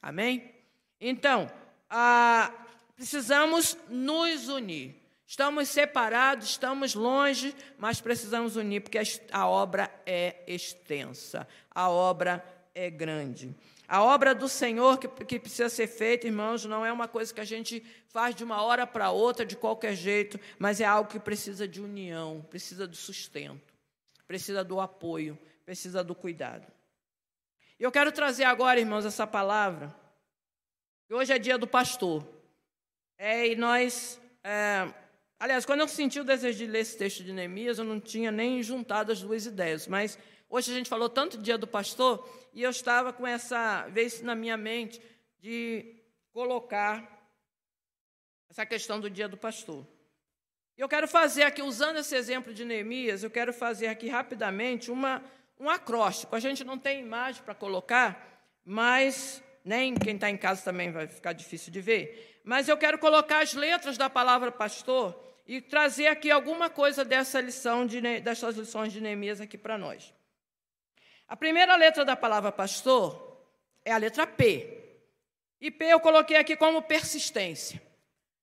[0.00, 0.52] Amém?
[1.00, 1.48] Então,
[1.88, 2.52] ah,
[2.96, 5.01] precisamos nos unir.
[5.32, 8.98] Estamos separados, estamos longe, mas precisamos unir, porque
[9.30, 13.56] a obra é extensa, a obra é grande.
[13.88, 17.40] A obra do Senhor que, que precisa ser feita, irmãos, não é uma coisa que
[17.40, 21.18] a gente faz de uma hora para outra, de qualquer jeito, mas é algo que
[21.18, 23.72] precisa de união, precisa do sustento,
[24.26, 26.70] precisa do apoio, precisa do cuidado.
[27.80, 29.96] E eu quero trazer agora, irmãos, essa palavra.
[31.08, 32.22] Hoje é dia do pastor.
[33.16, 34.20] É, e nós.
[34.44, 34.92] É,
[35.42, 38.30] aliás, quando eu senti o desejo de ler esse texto de Neemias, eu não tinha
[38.30, 40.18] nem juntado as duas ideias, mas
[40.54, 44.34] Hoje a gente falou tanto dia do pastor e eu estava com essa vez na
[44.34, 45.00] minha mente
[45.40, 45.96] de
[46.30, 47.26] colocar
[48.50, 49.86] essa questão do dia do pastor.
[50.76, 55.24] Eu quero fazer aqui, usando esse exemplo de Neemias, eu quero fazer aqui rapidamente uma,
[55.58, 56.36] um acróstico.
[56.36, 61.06] A gente não tem imagem para colocar, mas nem quem está em casa também vai
[61.06, 62.42] ficar difícil de ver.
[62.44, 67.40] Mas eu quero colocar as letras da palavra pastor e trazer aqui alguma coisa dessa
[67.40, 70.14] lição de, dessas lições de Neemias aqui para nós.
[71.26, 73.44] A primeira letra da palavra pastor
[73.84, 74.78] é a letra P.
[75.60, 77.80] E P eu coloquei aqui como persistência.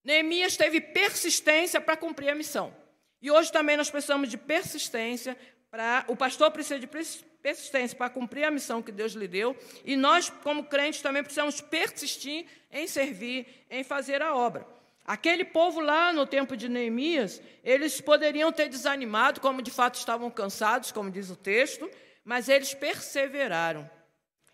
[0.03, 2.75] Neemias teve persistência para cumprir a missão.
[3.21, 5.37] E hoje também nós precisamos de persistência
[5.69, 9.95] para o pastor precisa de persistência para cumprir a missão que Deus lhe deu, e
[9.95, 14.65] nós como crentes também precisamos persistir em servir, em fazer a obra.
[15.09, 20.29] Aquele povo lá no tempo de Neemias, eles poderiam ter desanimado, como de fato estavam
[20.29, 21.89] cansados, como diz o texto,
[22.23, 23.89] mas eles perseveraram.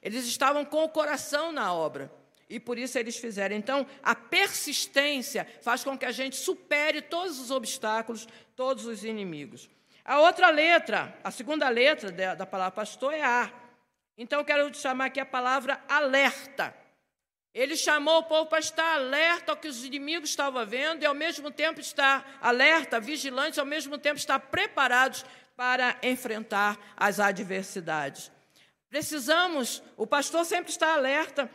[0.01, 2.09] Eles estavam com o coração na obra.
[2.49, 3.53] E por isso eles fizeram.
[3.53, 8.25] Então, a persistência faz com que a gente supere todos os obstáculos,
[8.55, 9.69] todos os inimigos.
[10.05, 13.51] A outra letra, a segunda letra da palavra pastor é A.
[14.17, 16.73] Então, eu quero chamar aqui a palavra alerta.
[17.55, 21.15] Ele chamou o povo para estar alerta ao que os inimigos estavam vendo e, ao
[21.15, 25.25] mesmo tempo, estar alerta, vigilante, ao mesmo tempo, estar preparados
[25.55, 28.29] para enfrentar as adversidades.
[28.89, 31.49] Precisamos, o pastor sempre está alerta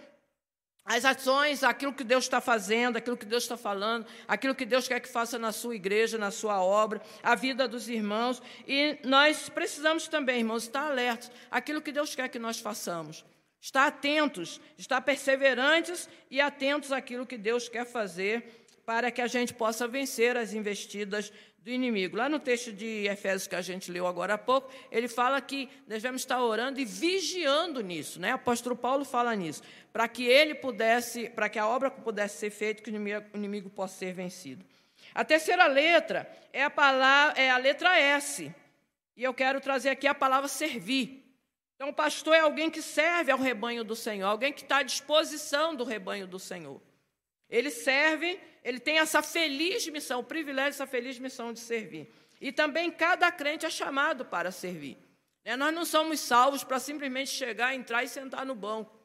[0.86, 4.88] às ações, aquilo que Deus está fazendo, aquilo que Deus está falando, aquilo que Deus
[4.88, 8.40] quer que faça na sua igreja, na sua obra, a vida dos irmãos.
[8.66, 13.22] E nós precisamos também, irmãos, estar alertos àquilo que Deus quer que nós façamos.
[13.60, 19.52] Estar atentos, estar perseverantes e atentos àquilo que Deus quer fazer para que a gente
[19.54, 22.16] possa vencer as investidas do inimigo.
[22.16, 25.68] Lá no texto de Efésios que a gente leu agora há pouco, ele fala que
[25.86, 28.32] devemos estar orando e vigiando nisso, né?
[28.32, 32.50] O apóstolo Paulo fala nisso, para que ele pudesse, para que a obra pudesse ser
[32.50, 34.64] feita, que o inimigo, o inimigo possa ser vencido.
[35.14, 38.52] A terceira letra é a palavra, é a letra S.
[39.16, 41.19] E eu quero trazer aqui a palavra servir.
[41.80, 45.74] Então, pastor é alguém que serve ao rebanho do Senhor, alguém que está à disposição
[45.74, 46.78] do rebanho do Senhor.
[47.48, 52.12] Ele serve ele tem essa feliz missão, o privilégio, essa feliz missão de servir.
[52.40, 54.98] E também cada crente é chamado para servir.
[55.44, 55.56] Né?
[55.56, 58.98] Nós não somos salvos para simplesmente chegar, entrar e sentar no banco.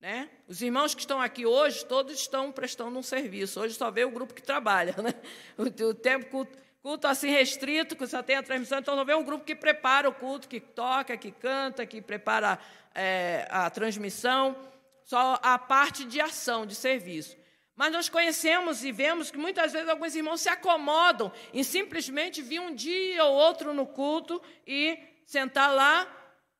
[0.00, 0.30] Né?
[0.48, 3.60] Os irmãos que estão aqui hoje, todos estão prestando um serviço.
[3.60, 4.94] Hoje só vê o grupo que trabalha.
[5.00, 5.14] Né?
[5.56, 6.46] O, o tempo
[6.82, 10.08] culto, assim restrito, que só tem a transmissão, então não vê um grupo que prepara
[10.08, 12.58] o culto, que toca, que canta, que prepara
[12.94, 14.56] é, a transmissão.
[15.04, 17.36] Só a parte de ação, de serviço.
[17.74, 22.60] Mas nós conhecemos e vemos que muitas vezes alguns irmãos se acomodam em simplesmente vir
[22.60, 26.06] um dia ou outro no culto e sentar lá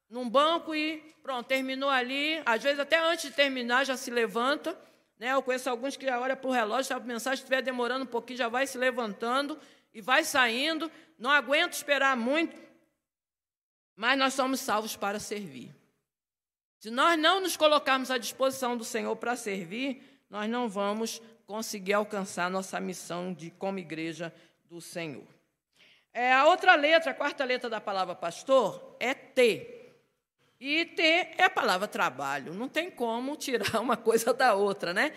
[0.08, 2.42] num banco e pronto, terminou ali.
[2.44, 4.76] Às vezes, até antes de terminar, já se levanta,
[5.18, 5.34] Né?
[5.34, 8.48] Eu conheço alguns que olham para o relógio, a mensagem estiver demorando um pouquinho, já
[8.48, 9.58] vai se levantando
[9.92, 10.90] e vai saindo.
[11.18, 12.58] Não aguento esperar muito,
[13.94, 15.74] mas nós somos salvos para servir.
[16.78, 21.92] Se nós não nos colocarmos à disposição do Senhor para servir, nós não vamos conseguir
[21.92, 24.32] alcançar nossa missão de como igreja
[24.64, 25.26] do Senhor.
[26.12, 29.92] É, a outra letra, a quarta letra da palavra pastor, é T.
[30.58, 32.54] E T é a palavra trabalho.
[32.54, 35.12] Não tem como tirar uma coisa da outra, né?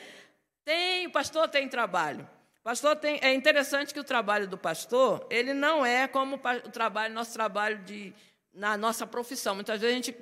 [0.66, 2.28] Tem, o pastor tem trabalho.
[2.64, 7.14] Pastor tem, é interessante que o trabalho do pastor, ele não é como o trabalho,
[7.14, 8.14] nosso trabalho de,
[8.54, 9.54] na nossa profissão.
[9.54, 10.16] Muitas vezes a gente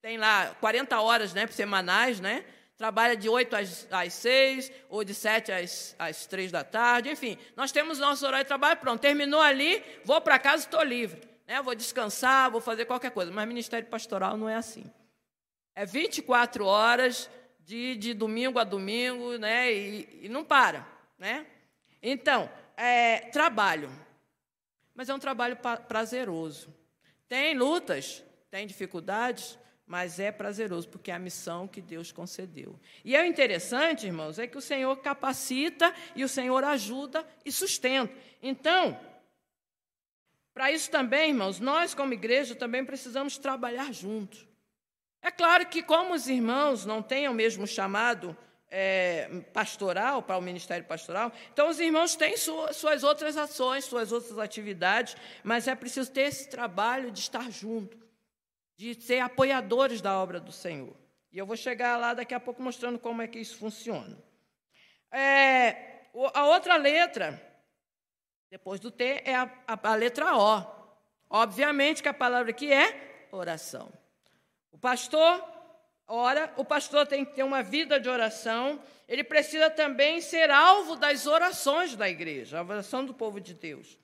[0.00, 2.44] tem lá 40 horas né, semanais, né?
[2.76, 7.36] Trabalha de 8 às, às 6, ou de 7 às, às 3 da tarde, enfim.
[7.56, 11.20] Nós temos nosso horário de trabalho, pronto, terminou ali, vou para casa e estou livre.
[11.48, 11.60] Né?
[11.60, 13.32] Vou descansar, vou fazer qualquer coisa.
[13.32, 14.88] Mas ministério pastoral não é assim.
[15.74, 17.28] É 24 horas
[17.58, 19.72] de, de domingo a domingo, né?
[19.72, 20.86] E, e não para,
[21.18, 21.44] né?
[22.02, 23.90] Então, é, trabalho.
[24.94, 26.74] Mas é um trabalho prazeroso.
[27.28, 32.78] Tem lutas, tem dificuldades, mas é prazeroso, porque é a missão que Deus concedeu.
[33.04, 38.12] E é interessante, irmãos, é que o Senhor capacita e o Senhor ajuda e sustenta.
[38.42, 38.98] Então,
[40.52, 44.46] para isso também, irmãos, nós como igreja também precisamos trabalhar juntos.
[45.22, 48.36] É claro que, como os irmãos não têm o mesmo chamado
[48.70, 54.38] é, pastoral, para o ministério pastoral, então os irmãos têm suas outras ações, suas outras
[54.38, 57.96] atividades, mas é preciso ter esse trabalho de estar junto,
[58.76, 60.94] de ser apoiadores da obra do Senhor.
[61.32, 64.16] E eu vou chegar lá daqui a pouco mostrando como é que isso funciona.
[65.10, 67.42] É, a outra letra
[68.50, 70.78] depois do T é a, a, a letra O.
[71.30, 73.92] Obviamente que a palavra aqui é oração.
[74.72, 75.42] O pastor
[76.08, 80.96] ora, o pastor tem que ter uma vida de oração, ele precisa também ser alvo
[80.96, 83.98] das orações da igreja, a oração do povo de Deus,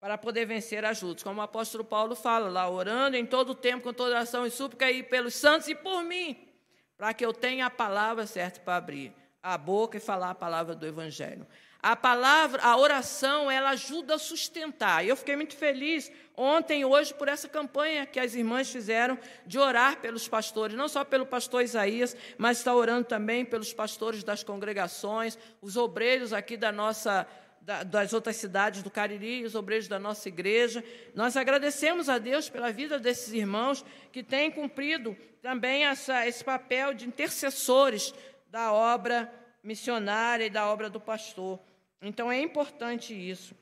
[0.00, 1.24] para poder vencer as lutas.
[1.24, 4.50] Como o apóstolo Paulo fala lá, orando em todo o tempo, com toda oração e
[4.50, 6.48] súplica, e pelos santos e por mim,
[6.96, 10.74] para que eu tenha a palavra certa para abrir a boca e falar a palavra
[10.74, 11.46] do Evangelho.
[11.84, 15.04] A palavra, a oração, ela ajuda a sustentar.
[15.04, 19.18] E eu fiquei muito feliz ontem e hoje por essa campanha que as irmãs fizeram
[19.46, 24.24] de orar pelos pastores, não só pelo pastor Isaías, mas está orando também pelos pastores
[24.24, 27.26] das congregações, os obreiros aqui da nossa
[27.60, 30.82] das outras cidades do Cariri, os obreiros da nossa igreja.
[31.14, 36.94] Nós agradecemos a Deus pela vida desses irmãos que têm cumprido também essa, esse papel
[36.94, 38.14] de intercessores
[38.50, 39.30] da obra
[39.62, 41.60] missionária e da obra do pastor.
[42.04, 43.56] Então é importante isso.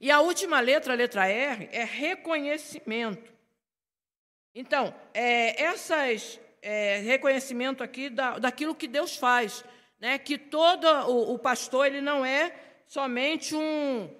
[0.00, 3.32] E a última letra, a letra R, é reconhecimento.
[4.52, 9.64] Então, é, essas é, reconhecimento aqui da, daquilo que Deus faz,
[10.00, 10.18] né?
[10.18, 12.52] Que todo o, o pastor ele não é
[12.88, 14.10] somente um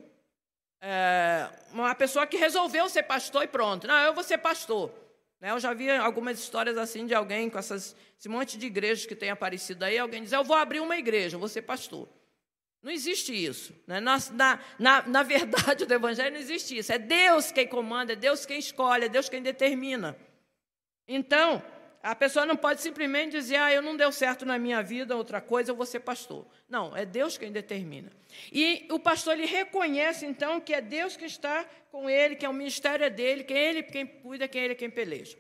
[0.81, 3.87] é, uma pessoa que resolveu ser pastor e pronto.
[3.87, 4.93] Não, eu vou ser pastor.
[5.41, 5.51] Né?
[5.51, 9.17] Eu já vi algumas histórias assim de alguém com essas, esse monte de igrejas que
[9.17, 12.09] tem aparecido aí, alguém diz, eu vou abrir uma igreja, eu vou ser pastor.
[12.83, 13.73] Não existe isso.
[13.87, 14.01] Né?
[14.01, 14.19] Na,
[14.79, 16.93] na, na verdade do Evangelho não existe isso.
[16.93, 20.17] É Deus quem comanda, é Deus quem escolhe, é Deus quem determina.
[21.07, 21.63] Então,
[22.03, 25.41] a pessoa não pode simplesmente dizer, ah, eu não deu certo na minha vida, outra
[25.41, 26.45] coisa, eu vou ser pastor.
[26.69, 28.11] Não, é Deus quem determina.
[28.51, 32.49] E o pastor ele reconhece, então, que é Deus que está com ele, que é
[32.49, 35.39] o ministério é dele, que é ele quem cuida, que é ele quem peleja.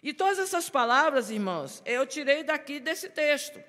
[0.00, 3.60] E todas essas palavras, irmãos, eu tirei daqui desse texto,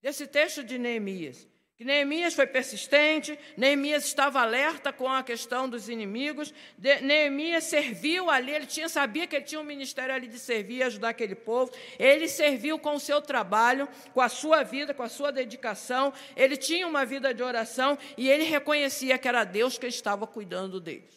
[0.00, 1.46] desse texto de Neemias.
[1.84, 8.52] Neemias foi persistente, Neemias estava alerta com a questão dos inimigos, de, Neemias serviu ali,
[8.52, 11.72] ele tinha, sabia que ele tinha um ministério ali de servir e ajudar aquele povo,
[11.98, 16.56] ele serviu com o seu trabalho, com a sua vida, com a sua dedicação, ele
[16.56, 21.08] tinha uma vida de oração e ele reconhecia que era Deus que estava cuidando dele.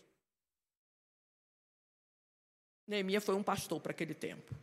[2.87, 4.53] Neemias foi um pastor para aquele tempo.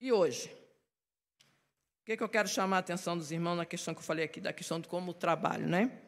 [0.00, 0.61] E hoje?
[2.02, 4.24] O que, que eu quero chamar a atenção dos irmãos na questão que eu falei
[4.24, 6.02] aqui, da questão de como o trabalho, né?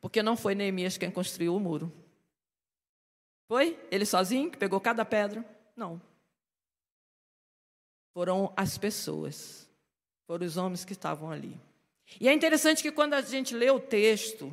[0.00, 1.92] Porque não foi Neemias quem construiu o muro.
[3.46, 3.78] Foi?
[3.90, 5.44] Ele sozinho que pegou cada pedra?
[5.76, 6.00] Não.
[8.14, 9.68] Foram as pessoas.
[10.26, 11.60] Foram os homens que estavam ali.
[12.18, 14.50] E é interessante que quando a gente lê o texto,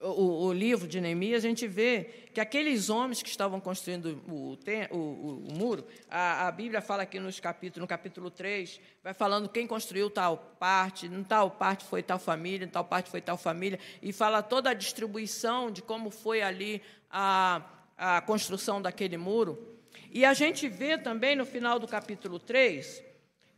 [0.00, 4.58] o, o, livro de Neemias, a gente vê que aqueles homens que estavam construindo o,
[4.90, 9.48] o, o muro, a, a, Bíblia fala aqui nos capítulos, no capítulo 3, vai falando
[9.48, 13.38] quem construiu tal parte, em tal parte foi tal família, em tal parte foi tal
[13.38, 17.62] família, e fala toda a distribuição de como foi ali a,
[17.96, 19.74] a construção daquele muro.
[20.10, 23.13] E a gente vê também no final do capítulo 3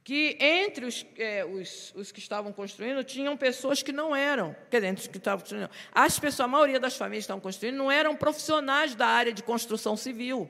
[0.07, 4.77] que entre os, é, os, os, que estavam construindo tinham pessoas que não eram, quer
[4.77, 7.75] dizer, entre os que estavam construindo, as pessoas, a maioria das famílias que estavam construindo
[7.75, 10.49] não eram profissionais da área de construção civil,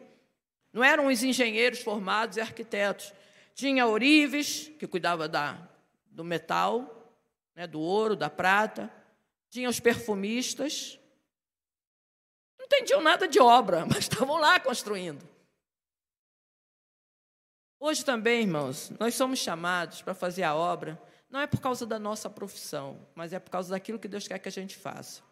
[0.74, 3.14] não eram os engenheiros formados e arquitetos.
[3.54, 5.56] Tinha Orives, que cuidava da,
[6.10, 7.14] do metal,
[7.54, 8.92] né, do ouro, da prata,
[9.48, 10.98] tinha os perfumistas,
[12.58, 15.26] não entendiam nada de obra, mas estavam lá construindo.
[17.78, 21.98] Hoje também, irmãos, nós somos chamados para fazer a obra, não é por causa da
[21.98, 25.22] nossa profissão, mas é por causa daquilo que Deus quer que a gente faça.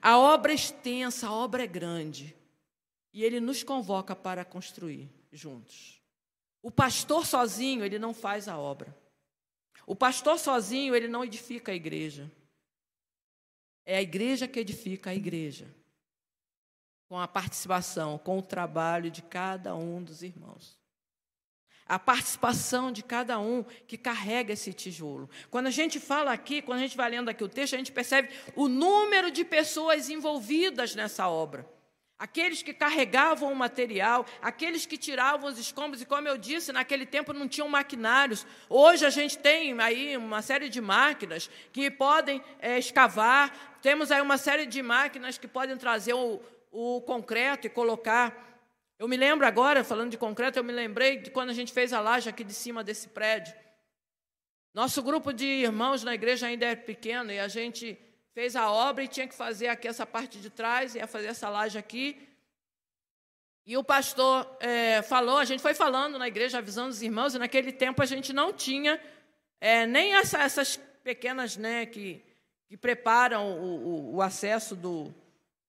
[0.00, 2.36] A obra é extensa, a obra é grande,
[3.12, 6.00] e Ele nos convoca para construir juntos.
[6.62, 8.96] O pastor sozinho, ele não faz a obra.
[9.84, 12.30] O pastor sozinho, ele não edifica a igreja.
[13.84, 15.74] É a igreja que edifica a igreja.
[17.08, 20.81] Com a participação, com o trabalho de cada um dos irmãos
[21.92, 25.28] a participação de cada um que carrega esse tijolo.
[25.50, 27.92] Quando a gente fala aqui, quando a gente vai lendo aqui o texto, a gente
[27.92, 31.68] percebe o número de pessoas envolvidas nessa obra.
[32.18, 37.04] Aqueles que carregavam o material, aqueles que tiravam os escombros, e como eu disse, naquele
[37.04, 38.46] tempo não tinham maquinários.
[38.70, 44.22] Hoje a gente tem aí uma série de máquinas que podem é, escavar, temos aí
[44.22, 46.40] uma série de máquinas que podem trazer o,
[46.70, 48.51] o concreto e colocar
[49.02, 51.92] eu me lembro agora, falando de concreto, eu me lembrei de quando a gente fez
[51.92, 53.52] a laje aqui de cima desse prédio.
[54.72, 57.98] Nosso grupo de irmãos na igreja ainda é pequeno e a gente
[58.32, 61.48] fez a obra e tinha que fazer aqui essa parte de trás, ia fazer essa
[61.48, 62.28] laje aqui.
[63.66, 67.40] E o pastor é, falou, a gente foi falando na igreja, avisando os irmãos, e
[67.40, 69.00] naquele tempo a gente não tinha
[69.60, 72.24] é, nem essa, essas pequenas né, que,
[72.68, 75.12] que preparam o, o, o acesso do,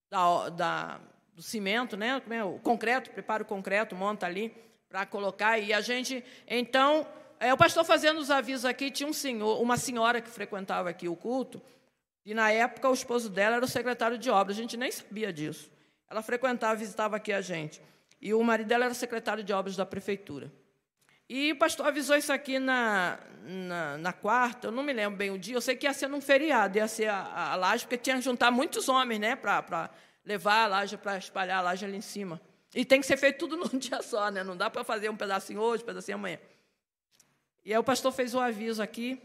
[0.07, 1.01] da, da,
[1.35, 2.21] do cimento, né?
[2.29, 4.53] É o concreto, prepara o concreto, monta ali
[4.87, 5.57] para colocar.
[5.57, 7.07] E a gente, então,
[7.39, 11.07] é, o pastor fazendo os avisos aqui, tinha um senhor, uma senhora que frequentava aqui
[11.07, 11.61] o culto,
[12.25, 15.33] e na época o esposo dela era o secretário de obras, a gente nem sabia
[15.33, 15.69] disso.
[16.09, 17.81] Ela frequentava, visitava aqui a gente.
[18.21, 20.51] E o marido dela era secretário de obras da prefeitura.
[21.27, 25.31] E o pastor avisou isso aqui na, na, na, quarta, eu não me lembro bem
[25.31, 27.97] o dia, eu sei que ia ser num feriado, ia ser a, a laje, porque
[27.97, 29.89] tinha que juntar muitos homens né, para
[30.25, 32.41] levar a laje para espalhar a laje ali em cima.
[32.73, 34.43] E tem que ser feito tudo num dia só, né?
[34.43, 36.39] Não dá para fazer um pedacinho hoje, um pedacinho amanhã.
[37.65, 39.21] E aí o pastor fez um aviso aqui.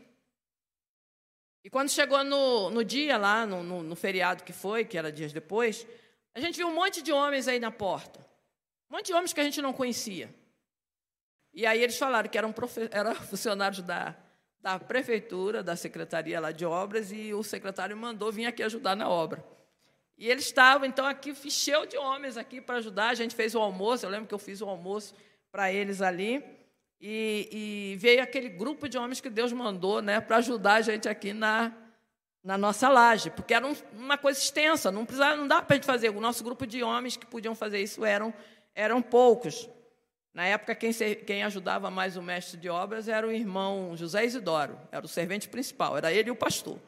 [1.64, 5.10] E quando chegou no, no dia lá, no, no, no, feriado que foi, que era
[5.10, 5.86] dias depois,
[6.34, 8.20] a gente viu um monte de homens aí na porta.
[8.88, 10.32] Um monte de homens que a gente não conhecia.
[11.52, 12.54] E aí eles falaram que eram,
[12.92, 14.14] eram funcionários da,
[14.60, 19.08] da prefeitura, da secretaria lá de obras, e o secretário mandou vir aqui ajudar na
[19.08, 19.44] obra.
[20.18, 23.10] E eles estavam, então, aqui, encheu de homens aqui para ajudar.
[23.10, 25.14] A gente fez o almoço, eu lembro que eu fiz o almoço
[25.52, 26.44] para eles ali.
[27.00, 31.08] E, e, veio aquele grupo de homens que Deus mandou né, para ajudar a gente
[31.08, 31.72] aqui na,
[32.42, 35.76] na nossa laje, porque era um, uma coisa extensa, não, precisava, não dá para a
[35.76, 36.08] gente fazer.
[36.10, 38.34] O nosso grupo de homens que podiam fazer isso eram,
[38.74, 39.70] eram poucos.
[40.34, 40.92] Na época, quem,
[41.24, 45.48] quem ajudava mais o mestre de obras era o irmão José Isidoro, era o servente
[45.48, 46.78] principal, era ele e o pastor.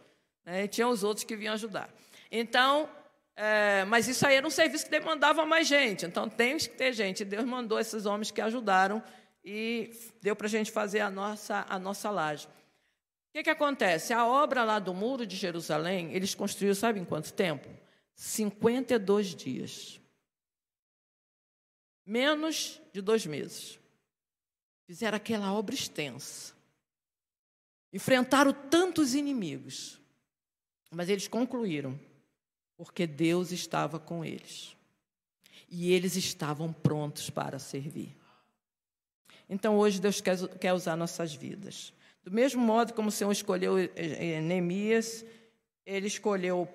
[0.45, 1.89] Né, e tinha os outros que vinham ajudar.
[2.33, 2.89] Então,
[3.43, 6.93] é, mas isso aí era um serviço que demandava mais gente, então tem que ter
[6.93, 7.24] gente.
[7.24, 9.03] Deus mandou esses homens que ajudaram
[9.43, 12.47] e deu para a gente fazer a nossa, a nossa laje.
[12.47, 12.51] O
[13.32, 14.12] que, que acontece?
[14.12, 17.66] A obra lá do Muro de Jerusalém, eles construíram, sabe em quanto tempo?
[18.14, 19.99] 52 dias.
[22.05, 23.78] Menos de dois meses.
[24.86, 26.53] Fizeram aquela obra extensa.
[27.91, 29.99] Enfrentaram tantos inimigos.
[30.91, 31.99] Mas eles concluíram
[32.81, 34.74] porque Deus estava com eles.
[35.68, 38.16] E eles estavam prontos para servir.
[39.51, 41.93] Então hoje Deus quer, quer usar nossas vidas.
[42.24, 43.74] Do mesmo modo como o Senhor escolheu
[44.43, 45.26] Neemias,
[45.85, 46.66] ele escolheu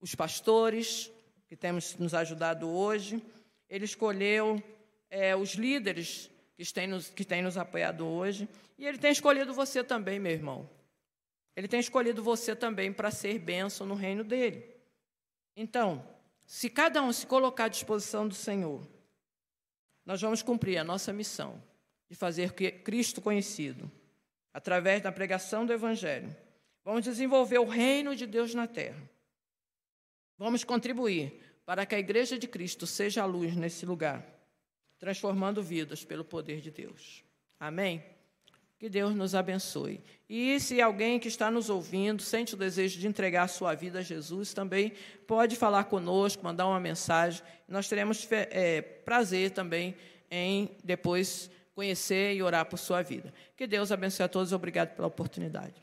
[0.00, 1.12] os pastores,
[1.46, 3.22] que temos nos ajudado hoje,
[3.68, 4.62] ele escolheu
[5.10, 8.48] é, os líderes que têm, nos, que têm nos apoiado hoje,
[8.78, 10.66] e ele tem escolhido você também, meu irmão.
[11.54, 14.71] Ele tem escolhido você também para ser bênção no reino dele.
[15.56, 16.06] Então,
[16.46, 18.86] se cada um se colocar à disposição do Senhor,
[20.04, 21.62] nós vamos cumprir a nossa missão
[22.08, 23.90] de fazer Cristo conhecido
[24.52, 26.34] através da pregação do Evangelho.
[26.84, 29.08] Vamos desenvolver o reino de Deus na terra.
[30.36, 34.26] Vamos contribuir para que a Igreja de Cristo seja a luz nesse lugar,
[34.98, 37.24] transformando vidas pelo poder de Deus.
[37.58, 38.04] Amém?
[38.82, 40.02] Que Deus nos abençoe.
[40.28, 44.02] E se alguém que está nos ouvindo sente o desejo de entregar sua vida a
[44.02, 44.92] Jesus, também
[45.24, 47.44] pode falar conosco, mandar uma mensagem.
[47.68, 49.94] Nós teremos é, prazer também
[50.28, 53.32] em depois conhecer e orar por sua vida.
[53.56, 54.52] Que Deus abençoe a todos.
[54.52, 55.82] Obrigado pela oportunidade.